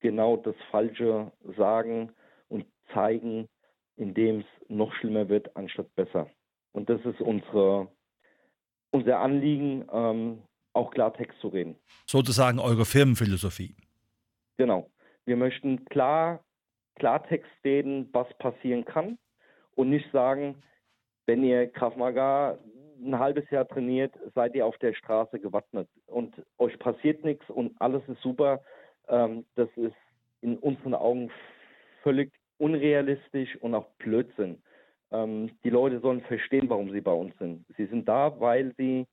genau 0.00 0.36
das 0.36 0.54
Falsche 0.70 1.30
sagen 1.56 2.12
und 2.48 2.64
zeigen, 2.94 3.48
indem 3.96 4.40
es 4.40 4.46
noch 4.68 4.92
schlimmer 4.94 5.28
wird, 5.28 5.54
anstatt 5.56 5.94
besser. 5.94 6.30
Und 6.72 6.88
das 6.88 7.04
ist 7.04 7.20
unsere, 7.20 7.88
unser 8.90 9.18
Anliegen, 9.18 9.84
ähm, 9.92 10.42
auch 10.72 10.90
Klartext 10.90 11.38
zu 11.40 11.48
reden. 11.48 11.76
Sozusagen 12.06 12.58
eure 12.58 12.84
Firmenphilosophie. 12.84 13.76
Genau. 14.56 14.88
Wir 15.24 15.36
möchten 15.36 15.84
klar, 15.86 16.42
Klartext 16.96 17.50
reden, 17.64 18.08
was 18.12 18.26
passieren 18.38 18.84
kann 18.84 19.18
und 19.74 19.90
nicht 19.90 20.10
sagen, 20.12 20.62
wenn 21.26 21.44
ihr 21.44 21.68
Krav 21.68 21.96
Maga 21.96 22.58
ein 23.04 23.18
halbes 23.18 23.48
Jahr 23.50 23.66
trainiert, 23.66 24.14
seid 24.34 24.54
ihr 24.54 24.66
auf 24.66 24.78
der 24.78 24.94
Straße 24.94 25.38
gewappnet 25.38 25.88
und 26.06 26.34
euch 26.58 26.78
passiert 26.78 27.24
nichts 27.24 27.48
und 27.50 27.74
alles 27.80 28.02
ist 28.08 28.20
super. 28.22 28.62
Ähm, 29.08 29.44
das 29.54 29.68
ist 29.76 29.96
in 30.40 30.58
unseren 30.58 30.94
Augen 30.94 31.30
völlig 32.02 32.32
unrealistisch 32.58 33.56
und 33.60 33.74
auch 33.74 33.88
Blödsinn. 33.98 34.62
Ähm, 35.10 35.50
die 35.64 35.70
Leute 35.70 36.00
sollen 36.00 36.20
verstehen, 36.22 36.68
warum 36.68 36.90
sie 36.90 37.00
bei 37.00 37.12
uns 37.12 37.36
sind. 37.38 37.64
Sie 37.76 37.86
sind 37.86 38.08
da, 38.08 38.38
weil 38.40 38.72
sie 38.76 39.06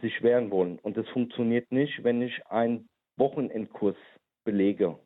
sich 0.00 0.22
wehren 0.22 0.50
wollen. 0.50 0.78
Und 0.80 0.96
das 0.96 1.08
funktioniert 1.08 1.70
nicht, 1.70 2.02
wenn 2.02 2.22
ich 2.22 2.46
einen 2.46 2.88
Wochenendkurs 3.16 3.96
belege. 4.44 4.98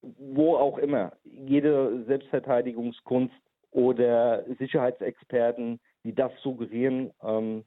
Wo 0.00 0.56
auch 0.56 0.78
immer. 0.78 1.12
Jede 1.24 2.04
Selbstverteidigungskunst 2.06 3.34
oder 3.70 4.44
Sicherheitsexperten, 4.58 5.80
die 6.04 6.14
das 6.14 6.32
suggerieren, 6.42 7.12
ähm, 7.22 7.64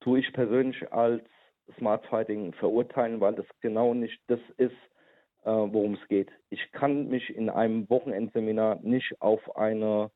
tue 0.00 0.20
ich 0.20 0.32
persönlich 0.32 0.92
als 0.92 1.22
Smart 1.78 2.04
Fighting 2.06 2.52
verurteilen, 2.54 3.20
weil 3.20 3.34
das 3.34 3.46
genau 3.60 3.94
nicht 3.94 4.20
das 4.28 4.40
ist, 4.56 4.72
äh, 5.44 5.50
worum 5.50 5.94
es 5.94 6.08
geht. 6.08 6.30
Ich 6.50 6.70
kann 6.72 7.08
mich 7.08 7.34
in 7.34 7.50
einem 7.50 7.88
Wochenendseminar 7.90 8.80
nicht 8.82 9.20
auf 9.20 9.56
eine 9.56 10.10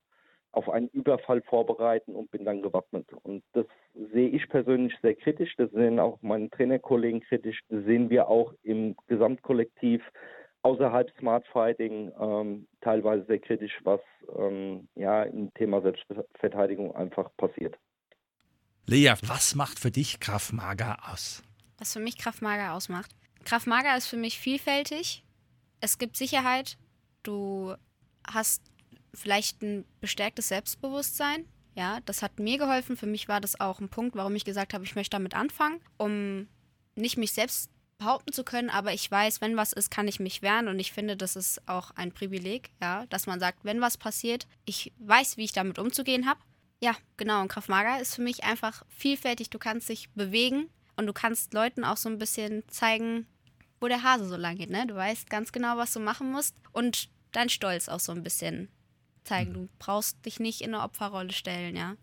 auf 0.52 0.68
einen 0.68 0.88
Überfall 0.88 1.42
vorbereiten 1.42 2.14
und 2.14 2.30
bin 2.30 2.44
dann 2.44 2.62
gewappnet. 2.62 3.06
Und 3.22 3.44
das 3.52 3.66
sehe 4.12 4.28
ich 4.30 4.48
persönlich 4.48 4.96
sehr 5.00 5.14
kritisch, 5.14 5.54
das 5.56 5.70
sehen 5.70 6.00
auch 6.00 6.18
meine 6.22 6.50
Trainerkollegen 6.50 7.20
kritisch, 7.20 7.60
das 7.68 7.84
sehen 7.84 8.10
wir 8.10 8.28
auch 8.28 8.52
im 8.62 8.96
Gesamtkollektiv. 9.06 10.02
außerhalb 10.62 11.10
Smart 11.18 11.46
Fighting 11.46 12.12
ähm, 12.20 12.66
teilweise 12.80 13.24
sehr 13.26 13.38
kritisch, 13.38 13.78
was 13.84 14.00
ähm, 14.36 14.88
ja 14.94 15.22
im 15.22 15.52
Thema 15.54 15.80
Selbstverteidigung 15.80 16.94
einfach 16.94 17.30
passiert. 17.36 17.78
Lea, 18.86 19.14
was 19.22 19.54
macht 19.54 19.78
für 19.78 19.90
dich 19.90 20.20
Krav 20.20 20.52
Maga 20.52 20.96
aus? 21.12 21.42
Was 21.78 21.92
für 21.92 22.00
mich 22.00 22.18
Krav 22.18 22.40
Maga 22.40 22.74
ausmacht? 22.74 23.10
Krav 23.44 23.66
Maga 23.66 23.96
ist 23.96 24.06
für 24.06 24.16
mich 24.16 24.38
vielfältig. 24.38 25.24
Es 25.80 25.98
gibt 25.98 26.16
Sicherheit. 26.16 26.76
Du 27.22 27.74
hast 28.26 28.62
vielleicht 29.14 29.62
ein 29.62 29.84
bestärktes 30.00 30.48
Selbstbewusstsein. 30.48 31.46
Ja, 31.74 32.00
das 32.04 32.22
hat 32.22 32.38
mir 32.38 32.58
geholfen. 32.58 32.96
Für 32.96 33.06
mich 33.06 33.28
war 33.28 33.40
das 33.40 33.60
auch 33.60 33.80
ein 33.80 33.88
Punkt, 33.88 34.16
warum 34.16 34.34
ich 34.34 34.44
gesagt 34.44 34.74
habe, 34.74 34.84
ich 34.84 34.94
möchte 34.94 35.16
damit 35.16 35.34
anfangen, 35.34 35.80
um 35.96 36.48
nicht 36.96 37.16
mich 37.16 37.32
selbst 37.32 37.70
behaupten 38.00 38.32
zu 38.32 38.44
können, 38.44 38.70
aber 38.70 38.92
ich 38.92 39.08
weiß, 39.10 39.40
wenn 39.40 39.56
was 39.56 39.72
ist, 39.72 39.90
kann 39.90 40.08
ich 40.08 40.18
mich 40.20 40.42
wehren 40.42 40.68
und 40.68 40.78
ich 40.78 40.90
finde, 40.90 41.16
das 41.16 41.36
ist 41.36 41.68
auch 41.68 41.90
ein 41.92 42.12
Privileg, 42.12 42.70
ja, 42.80 43.04
dass 43.06 43.26
man 43.26 43.38
sagt, 43.38 43.64
wenn 43.64 43.80
was 43.80 43.98
passiert, 43.98 44.48
ich 44.64 44.92
weiß, 44.98 45.36
wie 45.36 45.44
ich 45.44 45.52
damit 45.52 45.78
umzugehen 45.78 46.26
habe. 46.26 46.40
Ja, 46.82 46.96
genau, 47.16 47.42
und 47.42 47.48
Krav 47.48 47.68
Maga 47.68 47.98
ist 47.98 48.14
für 48.14 48.22
mich 48.22 48.44
einfach 48.44 48.84
vielfältig. 48.88 49.50
Du 49.50 49.58
kannst 49.58 49.88
dich 49.88 50.08
bewegen 50.10 50.70
und 50.96 51.06
du 51.06 51.12
kannst 51.12 51.52
Leuten 51.52 51.84
auch 51.84 51.98
so 51.98 52.08
ein 52.08 52.18
bisschen 52.18 52.62
zeigen, 52.68 53.26
wo 53.80 53.88
der 53.88 54.02
Hase 54.02 54.26
so 54.26 54.36
lang 54.36 54.56
geht, 54.56 54.70
ne? 54.70 54.86
Du 54.86 54.94
weißt 54.94 55.28
ganz 55.28 55.52
genau, 55.52 55.76
was 55.76 55.92
du 55.92 56.00
machen 56.00 56.30
musst 56.30 56.54
und 56.72 57.10
dein 57.32 57.48
Stolz 57.48 57.88
auch 57.88 58.00
so 58.00 58.12
ein 58.12 58.22
bisschen 58.22 58.68
zeigen. 59.24 59.52
Du 59.52 59.68
brauchst 59.78 60.24
dich 60.24 60.40
nicht 60.40 60.62
in 60.62 60.74
eine 60.74 60.82
Opferrolle 60.82 61.32
stellen, 61.32 61.76
ja. 61.76 61.96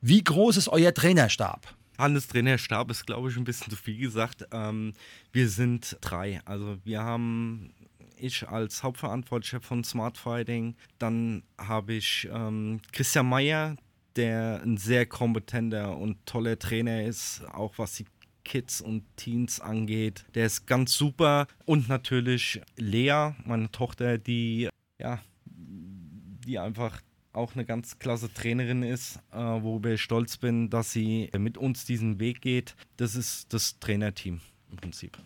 Wie 0.00 0.22
groß 0.22 0.56
ist 0.56 0.68
euer 0.68 0.92
Trainerstab? 0.92 1.74
Hannes 1.96 2.26
Trainerstab 2.26 2.90
ist, 2.90 3.06
glaube 3.06 3.30
ich, 3.30 3.36
ein 3.36 3.44
bisschen 3.44 3.70
zu 3.70 3.76
viel 3.76 3.98
gesagt. 3.98 4.46
Ähm, 4.52 4.92
wir 5.32 5.48
sind 5.48 5.96
drei. 6.00 6.40
Also 6.44 6.78
wir 6.84 7.02
haben 7.02 7.72
ich 8.16 8.48
als 8.48 8.82
Hauptverantwortlicher 8.82 9.60
von 9.60 9.84
Smart 9.84 10.18
Fighting. 10.18 10.76
Dann 10.98 11.42
habe 11.58 11.94
ich 11.94 12.28
ähm, 12.32 12.80
Christian 12.92 13.28
Meyer, 13.28 13.76
der 14.16 14.60
ein 14.62 14.76
sehr 14.76 15.06
kompetenter 15.06 15.96
und 15.96 16.24
toller 16.26 16.58
Trainer 16.58 17.04
ist, 17.04 17.42
auch 17.52 17.78
was 17.78 17.94
die 17.94 18.06
Kids 18.44 18.80
und 18.80 19.04
Teens 19.16 19.60
angeht. 19.60 20.24
Der 20.34 20.46
ist 20.46 20.66
ganz 20.66 20.94
super. 20.94 21.46
Und 21.64 21.88
natürlich 21.88 22.60
Lea, 22.76 23.32
meine 23.44 23.70
Tochter, 23.70 24.18
die 24.18 24.68
ja, 24.98 25.20
die 25.46 26.58
einfach 26.58 27.00
auch 27.32 27.54
eine 27.54 27.64
ganz 27.64 27.98
klasse 27.98 28.32
Trainerin 28.32 28.82
ist, 28.82 29.16
äh, 29.32 29.36
worüber 29.38 29.90
ich 29.90 30.02
stolz 30.02 30.36
bin, 30.36 30.70
dass 30.70 30.92
sie 30.92 31.30
mit 31.36 31.58
uns 31.58 31.84
diesen 31.84 32.20
Weg 32.20 32.40
geht. 32.40 32.76
Das 32.96 33.16
ist 33.16 33.52
das 33.52 33.78
Trainerteam 33.80 34.40
im 34.70 34.76
Prinzip. 34.76 35.18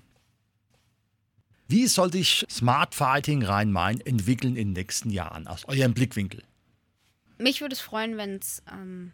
Wie 1.69 1.87
soll 1.87 2.11
sich 2.11 2.47
Smart 2.49 2.95
Fighting 2.95 3.43
Rhein-Main 3.43 4.01
entwickeln 4.01 4.57
in 4.57 4.69
den 4.69 4.83
nächsten 4.83 5.11
Jahren 5.11 5.47
aus 5.47 5.67
eurem 5.67 5.93
Blickwinkel? 5.93 6.43
Mich 7.39 7.61
würde 7.61 7.75
es 7.75 7.81
freuen, 7.81 8.17
wenn 8.17 8.37
es 8.37 8.63
ähm, 8.71 9.13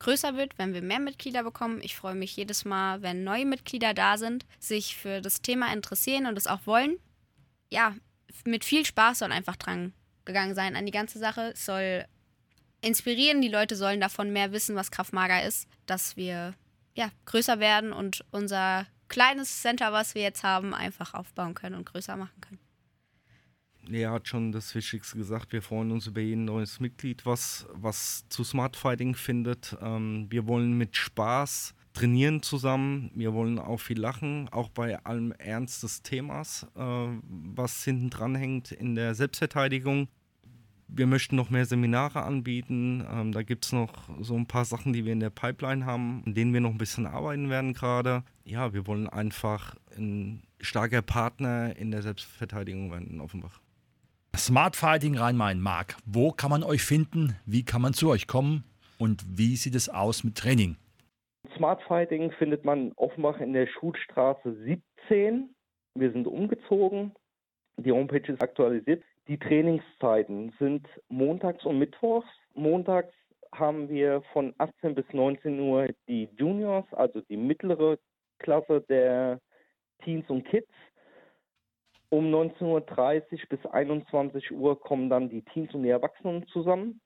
größer 0.00 0.36
wird, 0.36 0.58
wenn 0.58 0.74
wir 0.74 0.82
mehr 0.82 0.98
Mitglieder 0.98 1.42
bekommen. 1.42 1.80
Ich 1.82 1.96
freue 1.96 2.14
mich 2.14 2.36
jedes 2.36 2.64
Mal, 2.64 3.02
wenn 3.02 3.24
neue 3.24 3.46
Mitglieder 3.46 3.94
da 3.94 4.18
sind, 4.18 4.44
sich 4.58 4.96
für 4.96 5.20
das 5.20 5.40
Thema 5.40 5.72
interessieren 5.72 6.26
und 6.26 6.36
es 6.36 6.46
auch 6.46 6.66
wollen. 6.66 6.98
Ja, 7.70 7.94
mit 8.44 8.64
viel 8.64 8.84
Spaß 8.84 9.20
soll 9.20 9.32
einfach 9.32 9.56
dran 9.56 9.92
gegangen 10.24 10.54
sein 10.54 10.76
an 10.76 10.86
die 10.86 10.92
ganze 10.92 11.18
Sache. 11.18 11.52
Es 11.54 11.64
soll 11.64 12.04
inspirieren, 12.80 13.40
die 13.40 13.48
Leute 13.48 13.76
sollen 13.76 14.00
davon 14.00 14.32
mehr 14.32 14.52
wissen, 14.52 14.76
was 14.76 14.90
Kraftmager 14.90 15.42
ist, 15.44 15.68
dass 15.86 16.16
wir 16.16 16.54
ja, 16.94 17.10
größer 17.24 17.58
werden 17.58 17.92
und 17.92 18.24
unser 18.30 18.86
kleines 19.08 19.62
Center, 19.62 19.92
was 19.92 20.14
wir 20.14 20.22
jetzt 20.22 20.42
haben, 20.42 20.74
einfach 20.74 21.14
aufbauen 21.14 21.54
können 21.54 21.76
und 21.76 21.86
größer 21.86 22.16
machen 22.16 22.40
können. 22.40 22.58
Er 23.90 24.12
hat 24.12 24.28
schon 24.28 24.52
das 24.52 24.74
Wichtigste 24.74 25.18
gesagt. 25.18 25.52
Wir 25.52 25.62
freuen 25.62 25.90
uns 25.90 26.06
über 26.06 26.20
jeden 26.20 26.44
neues 26.44 26.80
Mitglied, 26.80 27.26
was, 27.26 27.66
was 27.72 28.26
zu 28.28 28.44
Smart 28.44 28.76
Fighting 28.76 29.14
findet. 29.14 29.76
Ähm, 29.80 30.26
wir 30.30 30.46
wollen 30.46 30.76
mit 30.78 30.96
Spaß 30.96 31.74
trainieren 31.92 32.42
zusammen. 32.42 33.10
Wir 33.14 33.32
wollen 33.32 33.58
auch 33.58 33.80
viel 33.80 33.98
lachen, 33.98 34.48
auch 34.50 34.68
bei 34.68 35.02
allem 35.04 35.32
Ernst 35.32 35.82
des 35.82 36.02
Themas, 36.02 36.66
äh, 36.76 37.06
was 37.22 37.84
hinten 37.84 38.10
dran 38.10 38.34
hängt 38.34 38.72
in 38.72 38.94
der 38.94 39.14
Selbstverteidigung. 39.14 40.08
Wir 40.88 41.06
möchten 41.06 41.36
noch 41.36 41.50
mehr 41.50 41.64
Seminare 41.64 42.22
anbieten. 42.22 43.04
Ähm, 43.10 43.32
da 43.32 43.42
gibt 43.42 43.64
es 43.64 43.72
noch 43.72 44.08
so 44.20 44.36
ein 44.36 44.46
paar 44.46 44.64
Sachen, 44.64 44.92
die 44.92 45.04
wir 45.04 45.12
in 45.12 45.20
der 45.20 45.30
Pipeline 45.30 45.86
haben, 45.86 46.22
an 46.26 46.34
denen 46.34 46.52
wir 46.52 46.60
noch 46.60 46.70
ein 46.70 46.78
bisschen 46.78 47.06
arbeiten 47.06 47.48
werden 47.48 47.72
gerade. 47.72 48.22
Ja, 48.44 48.74
wir 48.74 48.86
wollen 48.86 49.08
einfach 49.08 49.76
ein 49.96 50.42
starker 50.60 51.02
Partner 51.02 51.76
in 51.76 51.90
der 51.90 52.02
Selbstverteidigung 52.02 52.90
werden 52.90 53.08
in 53.08 53.20
Offenbach. 53.20 53.60
Smart 54.36 54.74
Fighting 54.74 55.16
Rhein-Main, 55.16 55.60
Marc, 55.60 55.96
wo 56.06 56.32
kann 56.32 56.50
man 56.50 56.64
euch 56.64 56.82
finden? 56.82 57.36
Wie 57.46 57.64
kann 57.64 57.80
man 57.80 57.92
zu 57.92 58.10
euch 58.10 58.26
kommen? 58.26 58.64
Und 58.98 59.24
wie 59.38 59.54
sieht 59.54 59.76
es 59.76 59.88
aus 59.88 60.24
mit 60.24 60.36
Training? 60.36 60.76
Smart 61.56 61.80
Fighting 61.84 62.32
findet 62.32 62.64
man 62.64 62.92
Offenbach 62.96 63.38
in 63.38 63.52
der 63.52 63.68
Schulstraße 63.68 64.56
17. 65.08 65.54
Wir 65.94 66.12
sind 66.12 66.26
umgezogen. 66.26 67.12
Die 67.76 67.92
Homepage 67.92 68.32
ist 68.32 68.42
aktualisiert. 68.42 69.04
Die 69.28 69.38
Trainingszeiten 69.38 70.52
sind 70.58 70.86
montags 71.08 71.64
und 71.64 71.78
mittwochs. 71.78 72.26
Montags 72.54 73.14
haben 73.54 73.88
wir 73.88 74.22
von 74.32 74.52
18 74.58 74.96
bis 74.96 75.04
19 75.12 75.60
Uhr 75.60 75.88
die 76.08 76.28
Juniors, 76.36 76.86
also 76.92 77.20
die 77.20 77.36
mittlere 77.36 77.98
Klasse 78.40 78.80
der 78.88 79.38
Teens 80.02 80.28
und 80.28 80.44
Kids. 80.44 80.68
Um 82.14 82.32
19.30 82.32 83.32
Uhr 83.32 83.48
bis 83.48 83.66
21 83.66 84.52
Uhr 84.52 84.78
kommen 84.78 85.10
dann 85.10 85.28
die 85.28 85.42
Teens 85.42 85.74
und 85.74 85.82
die 85.82 85.88
Erwachsenen 85.88 86.46
zusammen. 86.46 87.00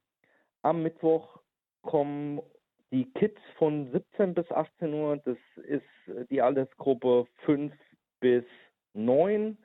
Am 0.61 0.83
Mittwoch 0.83 1.41
kommen 1.81 2.43
die 2.91 3.11
Kids 3.13 3.41
von 3.57 3.91
17 3.91 4.35
bis 4.35 4.51
18 4.53 4.93
Uhr. 4.93 5.17
Das 5.25 5.39
ist 5.65 6.29
die 6.31 6.43
Altersgruppe 6.43 7.27
5 7.47 7.73
bis 8.21 8.45
9. 8.93 9.57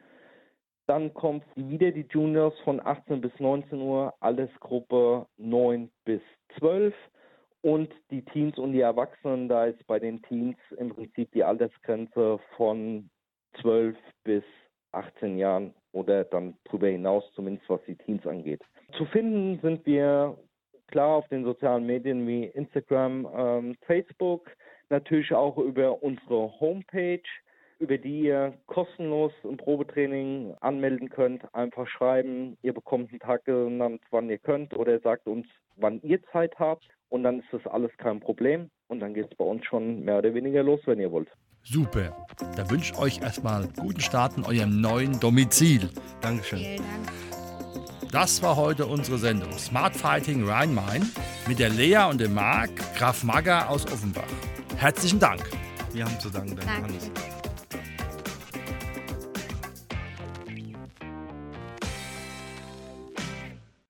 Dann 0.87 1.13
kommt 1.13 1.43
wieder 1.57 1.91
die 1.91 2.07
Juniors 2.09 2.57
von 2.63 2.79
18 2.79 3.19
bis 3.19 3.37
19 3.37 3.81
Uhr, 3.81 4.13
Altersgruppe 4.21 5.27
9 5.35 5.91
bis 6.05 6.21
12. 6.57 6.95
Und 7.59 7.93
die 8.11 8.23
Teens 8.23 8.57
und 8.57 8.71
die 8.71 8.79
Erwachsenen, 8.79 9.49
da 9.49 9.65
ist 9.65 9.85
bei 9.87 9.99
den 9.99 10.21
Teens 10.21 10.55
im 10.77 10.95
Prinzip 10.95 11.29
die 11.33 11.43
Altersgrenze 11.43 12.39
von 12.55 13.09
12 13.59 13.97
bis 14.23 14.43
18 14.93 15.37
Jahren 15.37 15.73
oder 15.91 16.23
dann 16.23 16.55
darüber 16.65 16.87
hinaus, 16.87 17.23
zumindest 17.35 17.69
was 17.69 17.81
die 17.87 17.95
Teens 17.95 18.25
angeht. 18.25 18.61
Zu 18.97 19.05
finden 19.05 19.59
sind 19.61 19.85
wir 19.85 20.37
klar 20.87 21.15
auf 21.15 21.27
den 21.29 21.43
sozialen 21.43 21.85
Medien 21.85 22.27
wie 22.27 22.45
Instagram, 22.45 23.27
ähm, 23.35 23.75
Facebook, 23.85 24.51
natürlich 24.89 25.33
auch 25.33 25.57
über 25.57 26.03
unsere 26.03 26.59
Homepage 26.59 27.21
über 27.83 27.97
die 27.97 28.21
ihr 28.21 28.53
kostenlos 28.67 29.33
ein 29.43 29.57
Probetraining 29.57 30.55
anmelden 30.61 31.09
könnt. 31.09 31.43
Einfach 31.53 31.85
schreiben, 31.87 32.57
ihr 32.61 32.73
bekommt 32.73 33.09
einen 33.09 33.19
Tag 33.19 33.43
genannt, 33.43 34.01
wann 34.09 34.29
ihr 34.29 34.37
könnt 34.37 34.73
oder 34.73 34.99
sagt 35.01 35.27
uns, 35.27 35.45
wann 35.75 36.01
ihr 36.01 36.23
Zeit 36.31 36.57
habt 36.59 36.87
und 37.09 37.23
dann 37.23 37.39
ist 37.39 37.51
das 37.51 37.67
alles 37.67 37.91
kein 37.97 38.21
Problem 38.21 38.69
und 38.87 39.01
dann 39.01 39.13
geht 39.13 39.29
es 39.29 39.37
bei 39.37 39.43
uns 39.43 39.65
schon 39.65 40.05
mehr 40.05 40.19
oder 40.19 40.33
weniger 40.33 40.63
los, 40.63 40.79
wenn 40.85 40.99
ihr 40.99 41.11
wollt. 41.11 41.29
Super. 41.63 42.15
Da 42.55 42.69
wünsche 42.69 42.93
ich 42.93 42.99
euch 42.99 43.21
erstmal 43.21 43.67
guten 43.77 44.01
Start 44.01 44.37
in 44.37 44.43
eurem 44.43 44.81
neuen 44.81 45.19
Domizil. 45.19 45.89
Dankeschön. 46.21 46.59
Vielen 46.59 46.77
Dank. 46.77 48.11
Das 48.11 48.41
war 48.43 48.55
heute 48.55 48.85
unsere 48.85 49.17
Sendung 49.17 49.57
Smart 49.57 49.95
Fighting 49.95 50.47
Rhein-Main 50.47 51.09
mit 51.47 51.59
der 51.59 51.69
Lea 51.69 52.05
und 52.09 52.19
dem 52.21 52.33
Marc 52.33 52.69
Graf 52.95 53.23
Magger 53.23 53.69
aus 53.69 53.85
Offenbach. 53.85 54.21
Herzlichen 54.77 55.19
Dank. 55.19 55.49
Wir 55.93 56.05
haben 56.05 56.19
zu 56.19 56.29
danken, 56.29 56.55
Danke. 56.55 56.83
Hannes. 56.83 57.09